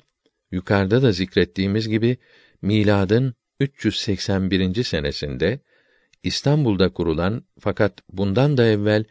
yukarıda 0.50 1.02
da 1.02 1.12
zikrettiğimiz 1.12 1.88
gibi 1.88 2.16
miladın 2.62 3.34
381. 3.60 4.84
senesinde 4.84 5.60
İstanbul'da 6.22 6.88
kurulan 6.88 7.44
fakat 7.58 8.02
bundan 8.12 8.56
da 8.56 8.66
evvel 8.66 9.04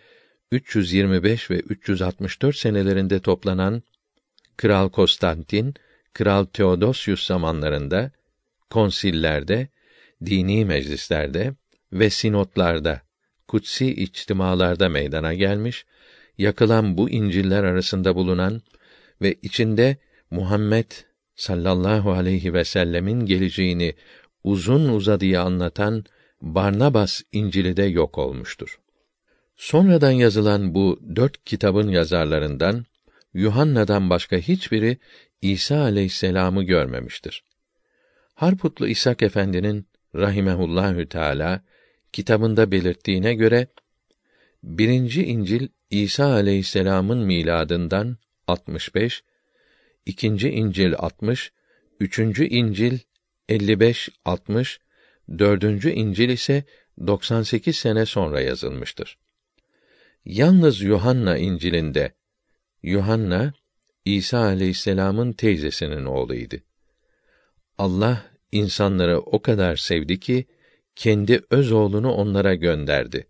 325 0.52 1.52
ve 1.52 1.60
364 1.60 2.56
senelerinde 2.56 3.20
toplanan 3.20 3.84
Kral 4.58 4.90
Konstantin, 4.90 5.74
Kral 6.14 6.46
Theodosius 6.46 7.28
zamanlarında 7.28 8.12
konsillerde, 8.70 9.68
dini 10.26 10.66
meclislerde 10.66 11.54
ve 11.94 12.10
sinotlarda, 12.10 13.02
kutsi 13.48 13.96
içtimalarda 13.96 14.90
meydana 14.90 15.34
gelmiş, 15.34 15.86
yakılan 16.40 16.98
bu 16.98 17.10
İncil'ler 17.10 17.64
arasında 17.64 18.16
bulunan 18.16 18.62
ve 19.22 19.36
içinde 19.42 19.98
Muhammed 20.32 20.92
sallallahu 21.36 22.12
aleyhi 22.12 22.54
ve 22.54 22.64
sellemin 22.64 23.26
geleceğini 23.26 23.94
uzun 24.44 24.90
uzadıya 24.90 25.44
anlatan 25.44 26.06
Barnabas 26.42 27.22
İncil'i 27.32 27.78
de 27.78 27.84
yok 27.84 28.18
olmuştur. 28.18 28.80
Sonradan 29.56 30.12
yazılan 30.12 30.76
bu 30.76 31.00
dört 31.16 31.46
kitabın 31.46 31.90
yazarlarından 31.90 32.86
Yuhanna'dan 33.34 34.10
başka 34.10 34.38
hiçbiri 34.38 34.98
İsa 35.42 35.82
aleyhisselamı 35.82 36.64
görmemiştir. 36.64 37.44
Harputlu 38.34 38.88
İshak 38.88 39.22
Efendi'nin 39.24 39.88
rahimehullahü 40.16 41.10
teala 41.10 41.64
kitabında 42.14 42.72
belirttiğine 42.72 43.34
göre 43.34 43.68
birinci 44.64 45.26
İncil 45.26 45.68
İsa 45.92 46.26
aleyhisselamın 46.34 47.18
miladından 47.18 48.18
65, 48.48 49.24
ikinci 50.06 50.50
İncil 50.50 50.94
60, 50.98 51.52
üçüncü 52.00 52.46
İncil 52.46 53.00
55-60, 53.50 54.78
dördüncü 55.40 55.92
İncil 55.92 56.30
ise 56.30 56.64
98 57.08 57.78
sene 57.78 58.06
sonra 58.06 58.42
yazılmıştır. 58.42 59.18
Yalnız 60.26 60.82
Yuhanna 60.82 61.38
İncil'inde 61.38 62.14
Yuhanna 62.84 63.54
İsa 64.06 64.40
aleyhisselamın 64.40 65.34
teyzesinin 65.34 66.06
oğluydu. 66.06 66.56
Allah 67.78 68.26
insanları 68.52 69.20
o 69.20 69.42
kadar 69.42 69.76
sevdi 69.76 70.20
ki 70.20 70.46
kendi 70.96 71.42
öz 71.50 71.72
oğlunu 71.72 72.12
onlara 72.12 72.56
gönderdi. 72.56 73.28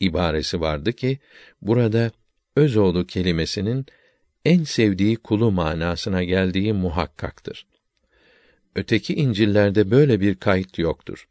İbaresi 0.00 0.60
vardı 0.60 0.92
ki 0.92 1.18
burada 1.62 2.10
öz 2.56 2.76
oğlu 2.76 3.06
kelimesinin 3.06 3.86
en 4.44 4.64
sevdiği 4.64 5.16
kulu 5.16 5.50
manasına 5.50 6.24
geldiği 6.24 6.72
muhakkaktır. 6.72 7.66
Öteki 8.74 9.14
İncil'lerde 9.14 9.90
böyle 9.90 10.20
bir 10.20 10.34
kayıt 10.34 10.78
yoktur. 10.78 11.28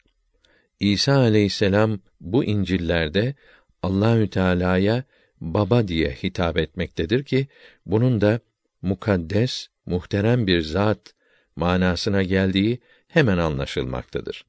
İsa 0.79 1.17
aleyhisselam 1.17 1.99
bu 2.21 2.43
İncil'lerde 2.43 3.35
Allahü 3.83 4.29
Teala'ya 4.29 5.03
baba 5.41 5.87
diye 5.87 6.11
hitap 6.23 6.57
etmektedir 6.57 7.23
ki 7.23 7.47
bunun 7.85 8.21
da 8.21 8.39
mukaddes, 8.81 9.67
muhterem 9.85 10.47
bir 10.47 10.61
zat 10.61 11.13
manasına 11.55 12.23
geldiği 12.23 12.79
hemen 13.07 13.37
anlaşılmaktadır. 13.37 14.45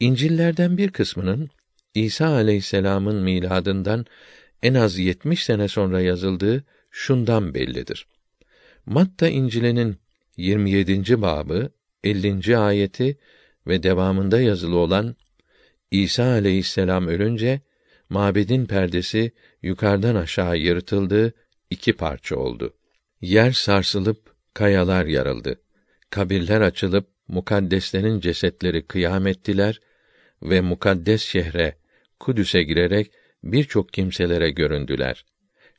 İncillerden 0.00 0.78
bir 0.78 0.90
kısmının 0.90 1.50
İsa 1.94 2.28
aleyhisselam'ın 2.28 3.22
miladından 3.22 4.06
en 4.62 4.74
az 4.74 4.98
70 4.98 5.44
sene 5.44 5.68
sonra 5.68 6.00
yazıldığı 6.00 6.64
şundan 6.90 7.54
bellidir. 7.54 8.06
Matta 8.86 9.28
İncil'inin 9.28 9.96
27. 10.36 11.22
babı 11.22 11.70
50. 12.04 12.58
ayeti 12.58 13.18
ve 13.66 13.82
devamında 13.82 14.40
yazılı 14.40 14.76
olan 14.76 15.16
İsa 15.90 16.24
aleyhisselam 16.24 17.06
ölünce 17.06 17.60
mabedin 18.08 18.66
perdesi 18.66 19.32
yukarıdan 19.62 20.14
aşağı 20.14 20.58
yırtıldı, 20.58 21.32
iki 21.70 21.92
parça 21.92 22.36
oldu. 22.36 22.74
Yer 23.20 23.52
sarsılıp 23.52 24.34
kayalar 24.54 25.06
yarıldı. 25.06 25.60
Kabirler 26.10 26.60
açılıp 26.60 27.06
mukaddeslerin 27.28 28.20
cesetleri 28.20 28.86
kıyam 28.86 29.26
ettiler 29.26 29.80
ve 30.42 30.60
mukaddes 30.60 31.22
şehre 31.22 31.76
Kudüs'e 32.20 32.62
girerek 32.62 33.10
birçok 33.44 33.92
kimselere 33.92 34.50
göründüler. 34.50 35.24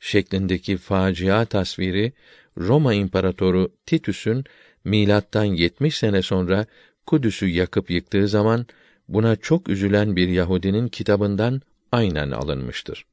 Şeklindeki 0.00 0.76
facia 0.76 1.44
tasviri 1.44 2.12
Roma 2.58 2.94
İmparatoru 2.94 3.72
Titus'un 3.86 4.44
milattan 4.84 5.44
70 5.44 5.96
sene 5.96 6.22
sonra 6.22 6.66
Kudüs'ü 7.06 7.46
yakıp 7.46 7.90
yıktığı 7.90 8.28
zaman 8.28 8.66
buna 9.08 9.36
çok 9.36 9.68
üzülen 9.68 10.16
bir 10.16 10.28
Yahudinin 10.28 10.88
kitabından 10.88 11.62
aynen 11.92 12.30
alınmıştır. 12.30 13.06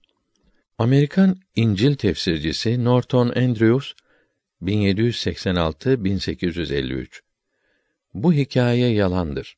Amerikan 0.77 1.38
İncil 1.55 1.95
tefsircisi 1.95 2.83
Norton 2.83 3.29
Andrews 3.29 3.93
1786-1853 4.62 7.07
Bu 8.13 8.33
hikaye 8.33 8.93
yalandır. 8.93 9.57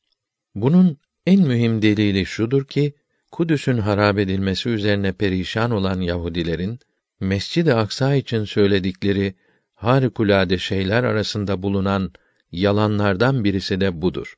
Bunun 0.54 0.98
en 1.26 1.40
mühim 1.40 1.82
delili 1.82 2.26
şudur 2.26 2.64
ki 2.64 2.94
Kudüs'ün 3.36 3.78
harap 3.78 4.18
edilmesi 4.18 4.68
üzerine 4.68 5.12
perişan 5.12 5.70
olan 5.70 6.00
Yahudilerin 6.00 6.78
Mescid-i 7.20 7.74
Aksa 7.74 8.14
için 8.14 8.44
söyledikleri 8.44 9.34
harikulade 9.74 10.58
şeyler 10.58 11.04
arasında 11.04 11.62
bulunan 11.62 12.12
yalanlardan 12.52 13.44
birisi 13.44 13.80
de 13.80 14.02
budur. 14.02 14.34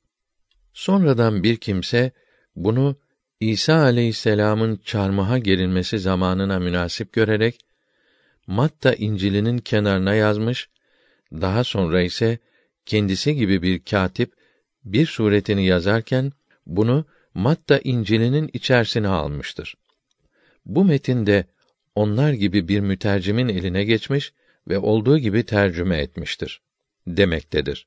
Sonradan 0.73 1.43
bir 1.43 1.57
kimse 1.57 2.13
bunu 2.57 2.97
İsa 3.41 3.75
aleyhisselam'ın 3.75 4.81
çarmıha 4.85 5.39
gerilmesi 5.39 5.99
zamanına 5.99 6.59
münasip 6.59 7.13
görerek 7.13 7.61
Matta 8.47 8.95
İncil'inin 8.95 9.59
kenarına 9.59 10.15
yazmış, 10.15 10.69
daha 11.33 11.65
sonra 11.65 12.03
ise 12.03 12.39
kendisi 12.87 13.35
gibi 13.35 13.63
bir 13.63 13.79
katip 13.79 14.33
bir 14.85 15.07
suretini 15.07 15.67
yazarken 15.67 16.33
bunu 16.67 17.05
Matta 17.39 17.81
İncil'inin 17.85 18.51
içerisine 18.53 19.09
almıştır. 19.09 19.75
Bu 20.67 20.85
metinde 20.85 21.45
onlar 21.95 22.33
gibi 22.33 22.69
bir 22.69 22.81
mütercimin 22.81 23.49
eline 23.49 23.85
geçmiş 23.85 24.33
ve 24.69 24.79
olduğu 24.79 25.19
gibi 25.19 25.47
tercüme 25.47 25.99
etmiştir 25.99 26.63
demektedir. 27.07 27.87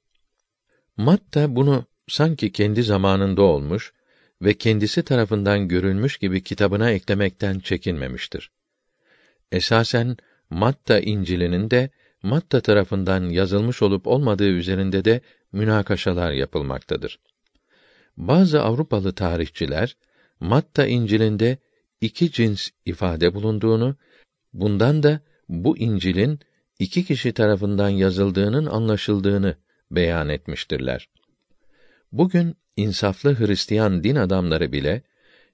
Matta 0.98 1.56
bunu 1.56 1.86
sanki 2.08 2.52
kendi 2.52 2.84
zamanında 2.84 3.42
olmuş 3.42 3.94
ve 4.42 4.54
kendisi 4.54 5.04
tarafından 5.04 5.68
görülmüş 5.68 6.18
gibi 6.18 6.44
kitabına 6.44 6.92
eklemekten 6.92 7.60
çekinmemiştir. 7.60 8.52
Esasen 9.52 10.18
Matta 10.50 11.00
İncil'inin 11.00 11.72
de 11.72 11.90
Matta 12.24 12.62
tarafından 12.62 13.30
yazılmış 13.30 13.82
olup 13.82 14.08
olmadığı 14.08 14.50
üzerinde 14.50 15.06
de 15.06 15.22
münakaşalar 15.52 16.32
yapılmaktadır. 16.32 17.20
Bazı 18.18 18.62
Avrupalı 18.62 19.14
tarihçiler 19.14 19.98
Matta 20.40 20.86
İncil'inde 20.86 21.58
iki 22.02 22.32
cins 22.32 22.70
ifade 22.86 23.34
bulunduğunu, 23.34 23.96
bundan 24.54 25.04
da 25.04 25.20
bu 25.50 25.78
İncil'in 25.78 26.40
iki 26.80 27.06
kişi 27.06 27.32
tarafından 27.34 27.90
yazıldığının 27.90 28.66
anlaşıldığını 28.66 29.56
beyan 29.92 30.30
etmiştirler. 30.30 31.10
Bugün 32.12 32.56
insaflı 32.78 33.40
Hristiyan 33.40 34.04
din 34.04 34.16
adamları 34.16 34.72
bile 34.72 35.02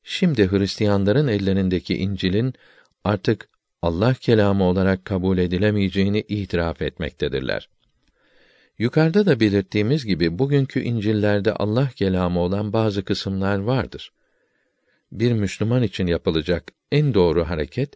şimdi 0.04 0.52
Hristiyanların 0.52 1.28
ellerindeki 1.28 1.98
İncil'in 1.98 2.54
artık 3.04 3.50
Allah 3.82 4.14
kelamı 4.14 4.64
olarak 4.64 5.06
kabul 5.06 5.38
edilemeyeceğini 5.38 6.20
itiraf 6.20 6.82
etmektedirler. 6.82 7.70
Yukarıda 8.80 9.26
da 9.26 9.40
belirttiğimiz 9.40 10.06
gibi 10.06 10.40
bugünkü 10.40 10.82
İncil'lerde 10.82 11.54
Allah 11.54 11.90
kelamı 11.96 12.40
olan 12.40 12.74
bazı 12.74 13.04
kısımlar 13.04 13.58
vardır. 13.58 14.12
Bir 15.12 15.32
Müslüman 15.32 15.84
için 15.84 16.08
yapılacak 16.08 16.72
en 16.92 17.14
doğru 17.14 17.44
hareket 17.44 17.94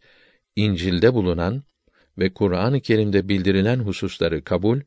İncil'de 0.56 1.13
bulunan 1.13 1.63
ve 2.17 2.34
Kur'an-ı 2.34 2.82
Kerim'de 2.82 3.30
bildirilen 3.30 3.80
hususları 3.80 4.44
kabul, 4.44 4.82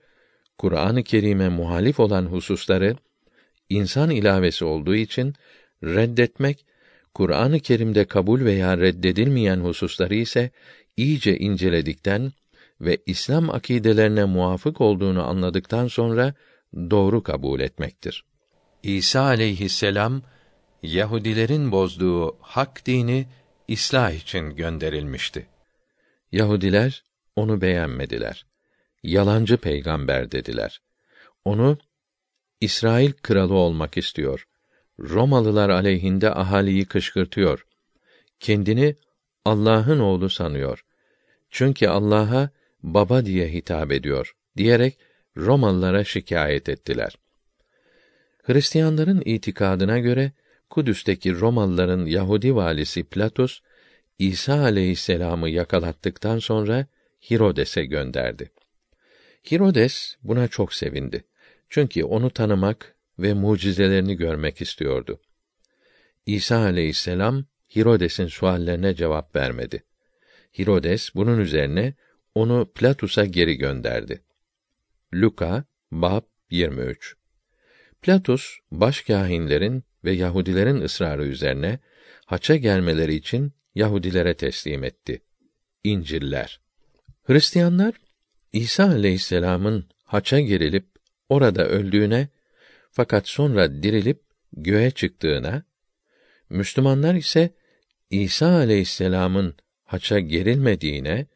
Kur'an-ı 0.59 1.03
Kerim'e 1.03 1.49
muhalif 1.49 2.01
olan 2.01 2.27
hususları 2.27 2.97
insan 3.69 4.11
ilavesi 4.11 4.65
olduğu 4.65 4.95
için 4.95 5.35
reddetmek, 5.85 6.67
Kur'an-ı 7.15 7.61
Kerim'de 7.61 8.05
kabul 8.05 8.45
veya 8.45 8.79
reddedilmeyen 8.79 9.61
hususları 9.61 10.15
ise 10.15 10.51
iyice 10.97 11.39
inceledikten 11.39 12.33
ve 12.81 12.99
İslam 13.07 13.51
akidelerine 13.51 14.25
muafık 14.25 14.81
olduğunu 14.81 15.29
anladıktan 15.29 15.87
sonra 15.87 16.35
doğru 16.75 17.23
kabul 17.23 17.61
etmektir. 17.61 18.25
İsa 18.83 19.21
aleyhisselam 19.21 20.23
Yahudilerin 20.83 21.73
bozduğu 21.73 22.37
hak 22.41 22.87
dini 22.87 23.27
İslah 23.69 24.13
için 24.13 24.57
gönderilmişti. 24.57 25.47
Yahudiler 26.33 27.05
onu 27.37 27.61
beğenmediler. 27.61 28.47
Yalancı 29.03 29.57
peygamber 29.57 30.33
dediler. 30.33 30.83
Onu 31.45 31.79
İsrail 32.61 33.13
kralı 33.13 33.55
olmak 33.55 33.97
istiyor. 33.97 34.47
Romalılar 35.01 35.71
aleyhinde 35.71 36.35
ahaliyi 36.35 36.87
kışkırtıyor. 36.87 37.67
Kendini 38.41 38.97
Allah'ın 39.45 40.01
oğlu 40.01 40.31
sanıyor. 40.31 40.85
Çünkü 41.51 41.89
Allah'a 41.89 42.51
baba 42.85 43.27
diye 43.27 43.53
hitap 43.53 43.93
ediyor 43.93 44.37
diyerek 44.57 44.99
Romalılara 45.37 46.05
şikayet 46.05 46.69
ettiler. 46.69 47.19
Hristiyanların 48.43 49.23
itikadına 49.25 49.99
göre 49.99 50.33
Kudüs'teki 50.71 51.35
Romalıların 51.41 52.07
Yahudi 52.07 52.55
valisi 52.55 53.05
Platos 53.05 53.61
İsa 54.19 54.61
aleyhisselam'ı 54.61 55.51
yakalattıktan 55.51 56.39
sonra 56.39 56.87
Hirodes'e 57.31 57.85
gönderdi. 57.85 58.51
Hirodes 59.51 60.17
buna 60.23 60.49
çok 60.49 60.75
sevindi. 60.75 61.25
Çünkü 61.69 62.05
onu 62.05 62.31
tanımak 62.31 62.97
ve 63.19 63.35
mucizelerini 63.35 64.17
görmek 64.17 64.61
istiyordu. 64.61 65.21
İsa 66.27 66.57
aleyhisselam 66.59 67.45
Hirodes'in 67.77 68.27
suallerine 68.27 68.95
cevap 68.95 69.37
vermedi. 69.37 69.83
Hirodes 70.59 71.15
bunun 71.15 71.41
üzerine 71.41 71.95
onu 72.35 72.73
Platus'a 72.75 73.25
geri 73.25 73.55
gönderdi. 73.55 74.25
Luka 75.15 75.65
bab 75.93 76.23
23. 76.51 77.17
Platus 78.03 78.57
başkâhinlerin 78.71 79.85
ve 80.05 80.13
Yahudilerin 80.13 80.81
ısrarı 80.81 81.27
üzerine 81.27 81.79
haça 82.27 82.57
gelmeleri 82.57 83.15
için 83.15 83.53
Yahudilere 83.75 84.35
teslim 84.35 84.85
etti. 84.85 85.23
İnciller. 85.85 86.61
Hristiyanlar 87.23 87.95
İsa 88.53 88.85
aleyhisselam'ın 88.85 89.89
haça 90.05 90.41
gerilip 90.41 90.87
orada 91.29 91.67
öldüğüne 91.69 92.29
fakat 92.91 93.29
sonra 93.29 93.83
dirilip 93.83 94.23
göğe 94.53 94.91
çıktığına, 94.91 95.65
Müslümanlar 96.51 97.15
ise 97.15 97.55
İsa 98.11 98.49
aleyhisselam'ın 98.49 99.57
haça 99.85 100.19
gerilmediğine, 100.19 101.27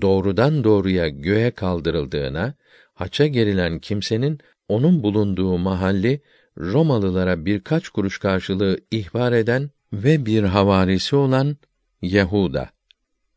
doğrudan 0.00 0.64
doğruya 0.64 1.08
göğe 1.08 1.50
kaldırıldığına, 1.50 2.54
haça 2.94 3.26
gerilen 3.26 3.78
kimsenin 3.78 4.38
onun 4.68 5.02
bulunduğu 5.02 5.58
mahalli 5.58 6.20
Romalılara 6.58 7.44
birkaç 7.44 7.88
kuruş 7.88 8.18
karşılığı 8.18 8.78
ihbar 8.90 9.32
eden 9.32 9.70
ve 9.92 10.26
bir 10.26 10.42
havarisi 10.42 11.16
olan 11.16 11.56
Yehuda, 12.02 12.70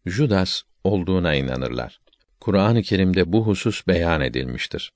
Judas 0.05 0.61
olduğuna 0.83 1.35
inanırlar. 1.35 1.99
Kur'an-ı 2.39 2.81
Kerim'de 2.81 3.33
bu 3.33 3.47
husus 3.47 3.87
beyan 3.87 4.21
edilmiştir. 4.21 4.91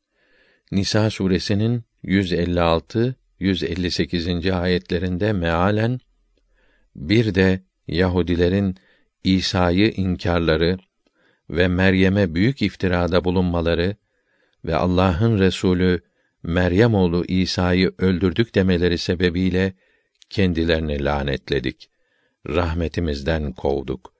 Nisa 0.71 1.09
suresinin 1.09 1.83
156 2.03 3.15
158. 3.39 4.47
ayetlerinde 4.47 5.33
mealen 5.33 5.99
bir 6.95 7.35
de 7.35 7.63
Yahudilerin 7.87 8.75
İsa'yı 9.23 9.91
inkarları 9.91 10.77
ve 11.49 11.67
Meryem'e 11.67 12.35
büyük 12.35 12.61
iftirada 12.61 13.23
bulunmaları 13.23 13.95
ve 14.65 14.75
Allah'ın 14.75 15.39
Resulü 15.39 16.01
Meryem 16.43 16.95
oğlu 16.95 17.25
İsa'yı 17.25 17.93
öldürdük 17.97 18.55
demeleri 18.55 18.97
sebebiyle 18.97 19.73
kendilerini 20.29 21.05
lanetledik. 21.05 21.89
Rahmetimizden 22.47 23.53
kovduk. 23.53 24.13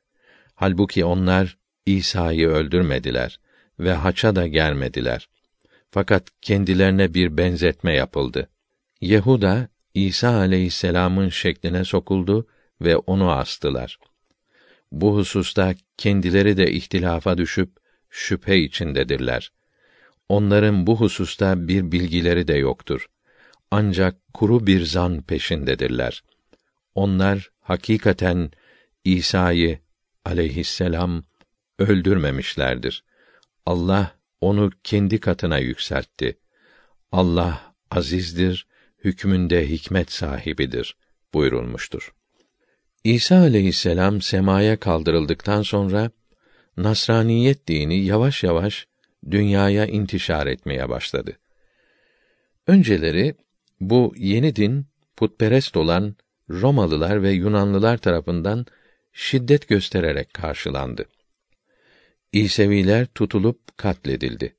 Halbuki 0.56 1.06
onlar 1.06 1.58
İsa'yı 1.86 2.48
öldürmediler 2.48 3.40
ve 3.80 3.94
haça 3.94 4.36
da 4.36 4.48
gelmediler. 4.48 5.30
Fakat 5.92 6.28
kendilerine 6.42 7.14
bir 7.14 7.38
benzetme 7.38 7.94
yapıldı. 7.94 8.50
Yehuda 9.02 9.68
İsa 9.94 10.30
aleyhisselam'ın 10.30 11.30
şekline 11.30 11.86
sokuldu 11.86 12.48
ve 12.82 12.98
onu 12.98 13.32
astılar. 13.32 14.00
Bu 14.92 15.16
hususta 15.16 15.74
kendileri 15.98 16.58
de 16.58 16.72
ihtilafa 16.72 17.38
düşüp 17.38 17.78
şüphe 18.10 18.58
içindedirler. 18.58 19.52
Onların 20.30 20.88
bu 20.88 21.00
hususta 21.00 21.68
bir 21.68 21.92
bilgileri 21.92 22.48
de 22.48 22.54
yoktur. 22.54 23.10
ancak 23.72 24.34
kuru 24.34 24.68
bir 24.68 24.86
zan 24.86 25.22
peşindedirler. 25.22 26.24
Onlar 26.96 27.52
hakikaten 27.62 28.52
İsa'yı 29.04 29.80
aleyhisselam 30.26 31.24
öldürmemişlerdir. 31.80 33.04
Allah 33.66 34.16
onu 34.42 34.72
kendi 34.84 35.20
katına 35.20 35.58
yükseltti. 35.58 36.38
Allah 37.12 37.76
azizdir, 37.92 38.68
hükmünde 39.04 39.70
hikmet 39.70 40.12
sahibidir 40.12 40.98
buyurulmuştur. 41.34 42.14
İsa 43.04 43.36
aleyhisselam 43.36 44.22
semaya 44.22 44.80
kaldırıldıktan 44.80 45.62
sonra 45.62 46.12
Nasraniyet 46.78 47.68
dini 47.68 48.06
yavaş 48.06 48.44
yavaş 48.44 48.88
dünyaya 49.32 49.86
intişar 49.86 50.48
etmeye 50.48 50.90
başladı. 50.90 51.38
Önceleri 52.68 53.36
bu 53.80 54.14
yeni 54.18 54.56
din 54.56 54.86
putperest 55.18 55.78
olan 55.78 56.16
Romalılar 56.50 57.24
ve 57.24 57.32
Yunanlılar 57.32 57.98
tarafından 57.98 58.66
şiddet 59.14 59.68
göstererek 59.68 60.34
karşılandı. 60.34 61.06
İseviler 62.32 63.06
tutulup 63.06 63.78
katledildi. 63.78 64.56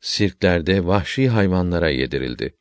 Sirklerde 0.00 0.86
vahşi 0.86 1.28
hayvanlara 1.28 1.90
yedirildi. 1.90 2.54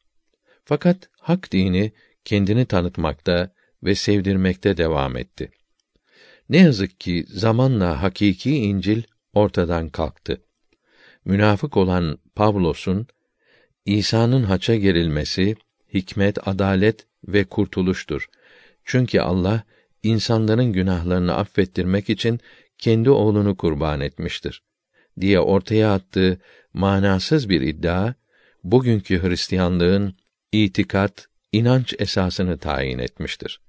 Fakat 0.66 1.10
hak 1.20 1.52
dini 1.52 1.92
kendini 2.26 2.66
tanıtmakta 2.66 3.57
ve 3.84 3.96
sevdirmekte 3.96 4.78
devam 4.78 5.18
etti. 5.18 5.52
Ne 6.50 6.58
yazık 6.58 7.00
ki 7.00 7.26
zamanla 7.28 8.04
hakiki 8.04 8.58
İncil 8.58 9.04
ortadan 9.34 9.90
kalktı. 9.90 10.42
Münafık 11.26 11.78
olan 11.78 12.18
Pavlos'un 12.36 13.08
İsa'nın 13.86 14.44
haça 14.44 14.76
gerilmesi 14.76 15.56
hikmet, 15.94 16.48
adalet 16.48 17.08
ve 17.28 17.44
kurtuluştur. 17.44 18.30
Çünkü 18.84 19.20
Allah 19.20 19.64
insanların 20.04 20.74
günahlarını 20.74 21.36
affettirmek 21.36 22.10
için 22.10 22.40
kendi 22.78 23.10
oğlunu 23.10 23.58
kurban 23.58 24.02
etmiştir 24.02 24.62
diye 25.20 25.40
ortaya 25.40 25.94
attığı 25.94 26.40
manasız 26.74 27.50
bir 27.50 27.62
iddia 27.62 28.14
bugünkü 28.64 29.24
Hristiyanlığın 29.24 30.16
itikat, 30.52 31.28
inanç 31.52 31.96
esasını 32.00 32.58
tayin 32.58 33.00
etmiştir. 33.00 33.62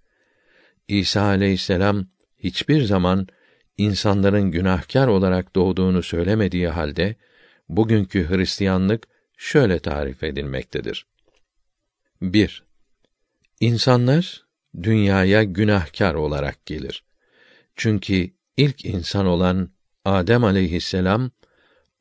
İsa 0.89 1.22
aleyhisselam 1.22 2.07
hiçbir 2.39 2.83
zaman 2.83 3.26
insanların 3.79 4.51
günahkar 4.51 5.09
olarak 5.09 5.55
doğduğunu 5.55 6.03
söylemediği 6.03 6.68
halde 6.68 7.16
bugünkü 7.68 8.29
Hristiyanlık 8.29 9.09
şöyle 9.39 9.79
tarif 9.79 10.22
edilmektedir. 10.22 11.07
1. 12.22 12.62
İnsanlar 13.61 14.45
dünyaya 14.83 15.43
günahkar 15.43 16.14
olarak 16.14 16.66
gelir. 16.66 17.05
Çünkü 17.76 18.31
ilk 18.57 18.85
insan 18.85 19.26
olan 19.26 19.70
Adem 20.05 20.45
aleyhisselam 20.45 21.31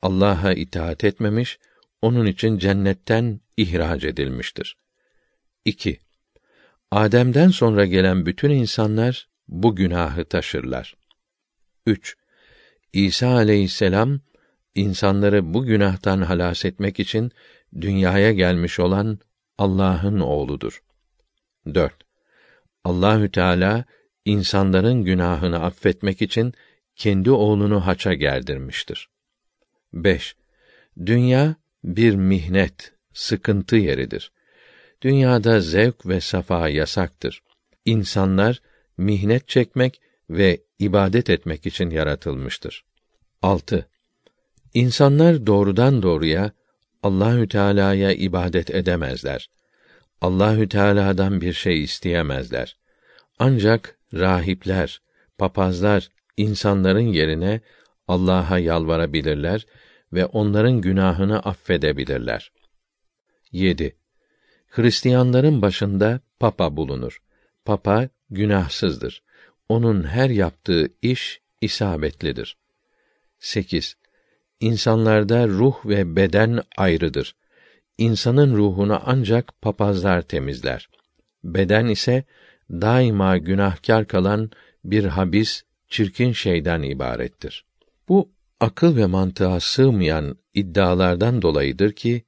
Allah'a 0.01 0.53
itaat 0.53 1.03
etmemiş, 1.03 1.59
onun 2.01 2.25
için 2.25 2.57
cennetten 2.57 3.39
ihraç 3.57 4.03
edilmiştir. 4.03 4.77
2. 5.67 5.99
Adem'den 6.91 7.49
sonra 7.49 7.85
gelen 7.85 8.25
bütün 8.25 8.49
insanlar 8.49 9.29
bu 9.47 9.75
günahı 9.75 10.25
taşırlar. 10.25 10.97
3. 11.85 12.17
İsa 12.93 13.27
aleyhisselam 13.27 14.19
insanları 14.75 15.53
bu 15.53 15.65
günahtan 15.65 16.21
halas 16.21 16.65
etmek 16.65 16.99
için 16.99 17.31
dünyaya 17.81 18.31
gelmiş 18.31 18.79
olan 18.79 19.19
Allah'ın 19.57 20.19
oğludur. 20.19 20.83
4. 21.73 21.93
Allahü 22.83 23.31
Teala 23.31 23.85
insanların 24.25 25.03
günahını 25.03 25.63
affetmek 25.63 26.21
için 26.21 26.53
kendi 26.95 27.31
oğlunu 27.31 27.87
haça 27.87 28.13
gerdirmiştir. 28.13 29.09
5. 29.93 30.35
Dünya 31.05 31.55
bir 31.83 32.15
mihnet, 32.15 32.93
sıkıntı 33.13 33.75
yeridir. 33.75 34.31
Dünyada 35.01 35.59
zevk 35.59 36.05
ve 36.05 36.21
safa 36.21 36.69
yasaktır. 36.69 37.43
İnsanlar 37.85 38.61
mihnet 38.97 39.47
çekmek 39.47 40.01
ve 40.29 40.61
ibadet 40.79 41.29
etmek 41.29 41.65
için 41.65 41.89
yaratılmıştır. 41.89 42.85
6. 43.41 43.87
İnsanlar 44.73 45.47
doğrudan 45.47 46.03
doğruya 46.03 46.51
Allahü 47.03 47.47
Teala'ya 47.47 48.11
ibadet 48.11 48.69
edemezler. 48.69 49.49
Allahü 50.21 50.69
Teala'dan 50.69 51.41
bir 51.41 51.53
şey 51.53 51.83
isteyemezler. 51.83 52.77
Ancak 53.39 53.97
rahipler, 54.13 55.01
papazlar 55.37 56.09
insanların 56.37 56.99
yerine 56.99 57.61
Allah'a 58.07 58.59
yalvarabilirler 58.59 59.65
ve 60.13 60.25
onların 60.25 60.81
günahını 60.81 61.39
affedebilirler. 61.39 62.51
7. 63.51 63.95
Hristiyanların 64.67 65.61
başında 65.61 66.19
papa 66.39 66.77
bulunur. 66.77 67.21
Papa 67.65 68.09
günahsızdır. 68.29 69.23
Onun 69.69 70.03
her 70.03 70.29
yaptığı 70.29 70.87
iş 71.01 71.41
isabetlidir. 71.61 72.57
8. 73.39 73.95
İnsanlarda 74.59 75.47
ruh 75.47 75.85
ve 75.85 76.15
beden 76.15 76.61
ayrıdır. 76.77 77.35
İnsanın 77.97 78.57
ruhunu 78.57 79.01
ancak 79.05 79.61
papazlar 79.61 80.21
temizler. 80.21 80.89
Beden 81.43 81.85
ise 81.85 82.23
daima 82.69 83.37
günahkar 83.37 84.07
kalan 84.07 84.51
bir 84.83 85.05
habis, 85.05 85.63
çirkin 85.87 86.31
şeyden 86.31 86.81
ibarettir. 86.81 87.65
Bu 88.09 88.31
akıl 88.59 88.97
ve 88.97 89.05
mantığa 89.05 89.59
sığmayan 89.59 90.37
iddialardan 90.53 91.41
dolayıdır 91.41 91.91
ki 91.91 92.23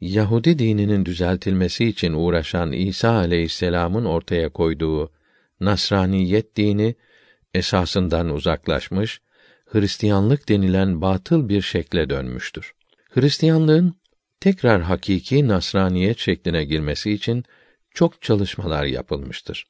Yahudi 0.00 0.58
dininin 0.58 1.04
düzeltilmesi 1.04 1.84
için 1.84 2.12
uğraşan 2.12 2.72
İsa 2.72 3.10
aleyhisselam'ın 3.10 4.04
ortaya 4.04 4.48
koyduğu 4.48 5.12
Nasraniyet 5.60 6.56
dini 6.56 6.94
esasından 7.54 8.30
uzaklaşmış, 8.30 9.20
Hristiyanlık 9.66 10.48
denilen 10.48 11.00
batıl 11.00 11.48
bir 11.48 11.62
şekle 11.62 12.10
dönmüştür. 12.10 12.74
Hristiyanlığın 13.10 13.94
tekrar 14.40 14.82
hakiki 14.82 15.48
Nasraniyet 15.48 16.18
şekline 16.18 16.64
girmesi 16.64 17.12
için 17.12 17.44
çok 17.90 18.22
çalışmalar 18.22 18.84
yapılmıştır. 18.84 19.66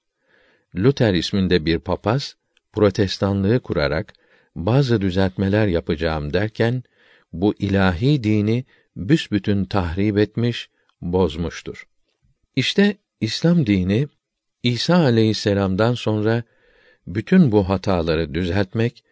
Luther 0.76 1.14
isminde 1.14 1.66
bir 1.66 1.78
papaz 1.78 2.36
protestanlığı 2.72 3.60
kurarak 3.60 4.12
bazı 4.56 5.00
düzeltmeler 5.00 5.66
yapacağım 5.66 6.32
derken 6.32 6.82
bu 7.32 7.54
ilahi 7.58 8.24
dini 8.24 8.64
büsbütün 8.98 9.64
tahrip 9.64 10.18
etmiş, 10.18 10.70
bozmuştur. 11.00 11.86
İşte 12.56 12.96
İslam 13.20 13.66
dini 13.66 14.08
İsa 14.62 14.96
aleyhisselam'dan 14.96 15.94
sonra 15.94 16.42
bütün 17.06 17.52
bu 17.52 17.68
hataları 17.68 18.34
düzeltmek, 18.34 19.04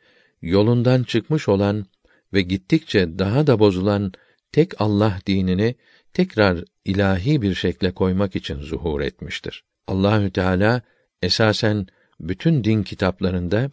yolundan 0.43 1.03
çıkmış 1.03 1.49
olan 1.49 1.87
ve 2.33 2.43
gittikçe 2.43 3.19
daha 3.19 3.47
da 3.47 3.59
bozulan 3.59 4.13
tek 4.53 4.81
Allah 4.81 5.19
dinini 5.27 5.75
tekrar 6.13 6.65
ilahi 6.85 7.43
bir 7.43 7.55
şekle 7.55 7.91
koymak 7.91 8.37
için 8.37 8.61
zuhur 8.61 9.01
etmiştir. 9.01 9.65
Allahü 9.87 10.31
Teala 10.31 10.83
esasen 11.23 11.87
bütün 12.21 12.65
din 12.65 12.83
kitaplarında 12.83 13.71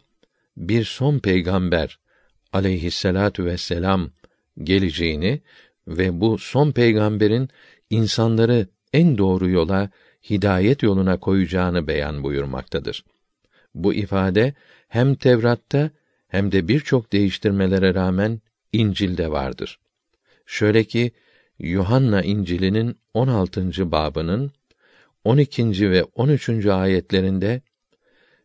bir 0.58 0.84
son 0.84 1.20
peygamber 1.20 2.00
aleyhisselatu 2.54 3.46
vesselam 3.46 4.10
geleceğini 4.64 5.42
ve 5.88 6.22
bu 6.22 6.38
son 6.38 6.72
peygamberin 6.72 7.50
insanları 7.90 8.68
en 8.94 9.18
doğru 9.18 9.50
yola, 9.50 9.90
hidayet 10.30 10.84
yoluna 10.84 11.20
koyacağını 11.20 11.88
beyan 11.88 12.24
buyurmaktadır. 12.24 13.06
Bu 13.76 13.94
ifade 13.94 14.54
hem 14.88 15.16
Tevrat'ta 15.16 15.92
hem 16.28 16.52
de 16.52 16.68
birçok 16.68 17.14
değiştirmelere 17.14 17.94
rağmen 17.94 18.42
İncil'de 18.74 19.32
vardır. 19.32 19.80
Şöyle 20.46 20.84
ki 20.84 21.12
Yuhanna 21.60 22.22
İncil'inin 22.22 22.98
16. 23.14 23.92
babının 23.92 24.52
12. 25.24 25.92
ve 25.92 26.04
13. 26.04 26.66
ayetlerinde 26.66 27.62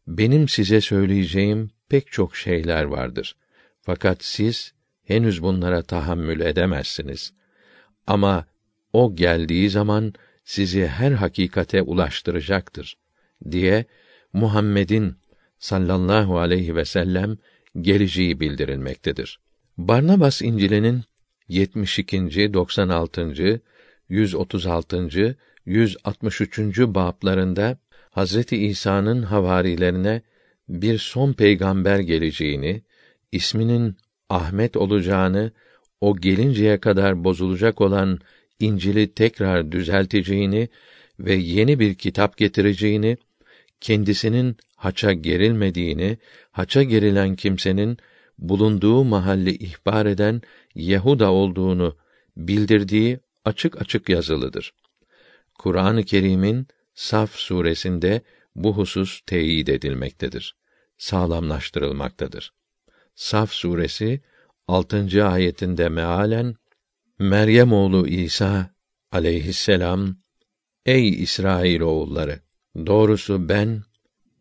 benim 0.07 0.49
size 0.49 0.80
söyleyeceğim 0.80 1.70
pek 1.89 2.12
çok 2.12 2.36
şeyler 2.36 2.84
vardır. 2.84 3.36
Fakat 3.80 4.24
siz 4.24 4.72
henüz 5.09 5.42
bunlara 5.42 5.82
tahammül 5.82 6.40
edemezsiniz. 6.40 7.32
Ama 8.06 8.46
o 8.92 9.16
geldiği 9.16 9.70
zaman 9.70 10.12
sizi 10.44 10.86
her 10.86 11.12
hakikate 11.12 11.82
ulaştıracaktır 11.82 12.96
diye 13.50 13.84
Muhammed'in 14.32 15.16
sallallahu 15.59 16.38
aleyhi 16.38 16.76
ve 16.76 16.84
sellem 16.84 17.36
geleceği 17.80 18.40
bildirilmektedir. 18.40 19.40
Barnabas 19.78 20.42
İncil'inin 20.42 21.04
72. 21.48 22.54
96. 22.54 23.61
136. 24.09 25.36
163. 25.66 26.59
bablarında 26.78 27.78
Hazreti 28.11 28.56
İsa'nın 28.56 29.22
havarilerine 29.22 30.22
bir 30.68 30.98
son 30.98 31.32
peygamber 31.32 31.98
geleceğini, 31.98 32.82
isminin 33.32 33.96
Ahmet 34.28 34.76
olacağını, 34.76 35.52
o 36.00 36.16
gelinceye 36.16 36.80
kadar 36.80 37.24
bozulacak 37.24 37.80
olan 37.80 38.18
İncil'i 38.60 39.14
tekrar 39.14 39.72
düzelteceğini 39.72 40.68
ve 41.20 41.34
yeni 41.34 41.78
bir 41.78 41.94
kitap 41.94 42.36
getireceğini, 42.36 43.16
kendisinin 43.80 44.56
haça 44.76 45.12
gerilmediğini, 45.12 46.18
haça 46.50 46.82
gerilen 46.82 47.36
kimsenin 47.36 47.98
bulunduğu 48.38 49.04
mahalli 49.04 49.56
ihbar 49.56 50.06
eden 50.06 50.42
Yehuda 50.74 51.32
olduğunu 51.32 51.96
bildirdiği 52.36 53.20
açık 53.44 53.82
açık 53.82 54.08
yazılıdır. 54.08 54.74
Kur'an-ı 55.54 56.04
Kerim'in 56.04 56.66
Saf 56.94 57.34
suresinde 57.34 58.22
bu 58.56 58.76
husus 58.76 59.20
teyit 59.26 59.68
edilmektedir. 59.68 60.56
Sağlamlaştırılmaktadır. 60.98 62.52
Saf 63.18 63.52
suresi 63.52 64.20
6. 64.68 65.24
ayetinde 65.24 65.88
mealen 65.88 66.54
Meryem 67.18 67.72
oğlu 67.72 68.08
İsa 68.08 68.74
aleyhisselam 69.12 70.16
Ey 70.86 71.08
İsrail 71.22 71.80
oğulları 71.80 72.40
doğrusu 72.86 73.48
ben 73.48 73.82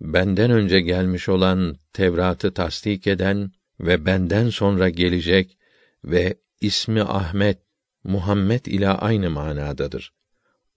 benden 0.01 0.51
önce 0.51 0.81
gelmiş 0.81 1.29
olan 1.29 1.77
Tevrat'ı 1.93 2.53
tasdik 2.53 3.07
eden 3.07 3.51
ve 3.79 4.05
benden 4.05 4.49
sonra 4.49 4.89
gelecek 4.89 5.57
ve 6.03 6.37
ismi 6.61 7.01
Ahmet, 7.01 7.57
Muhammed 8.03 8.65
ile 8.65 8.89
aynı 8.89 9.29
manadadır. 9.29 10.13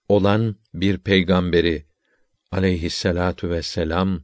Olan 0.08 0.56
bir 0.74 0.98
peygamberi 0.98 1.86
aleyhisselatu 2.52 3.50
vesselam 3.50 4.22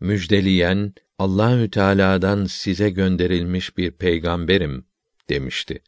müjdeleyen 0.00 0.94
Allahü 1.18 1.70
Teala'dan 1.70 2.44
size 2.44 2.90
gönderilmiş 2.90 3.76
bir 3.76 3.90
peygamberim 3.90 4.84
demişti. 5.28 5.82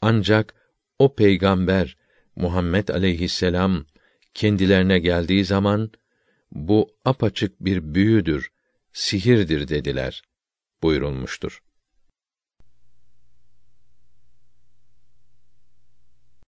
Ancak 0.00 0.54
o 0.98 1.14
peygamber 1.14 1.96
Muhammed 2.36 2.88
aleyhisselam 2.88 3.84
kendilerine 4.34 4.98
geldiği 4.98 5.44
zaman 5.44 5.90
bu 6.52 6.96
apaçık 7.04 7.60
bir 7.60 7.94
büyüdür, 7.94 8.52
sihirdir 8.92 9.68
dediler 9.68 10.22
buyurulmuştur. 10.82 11.62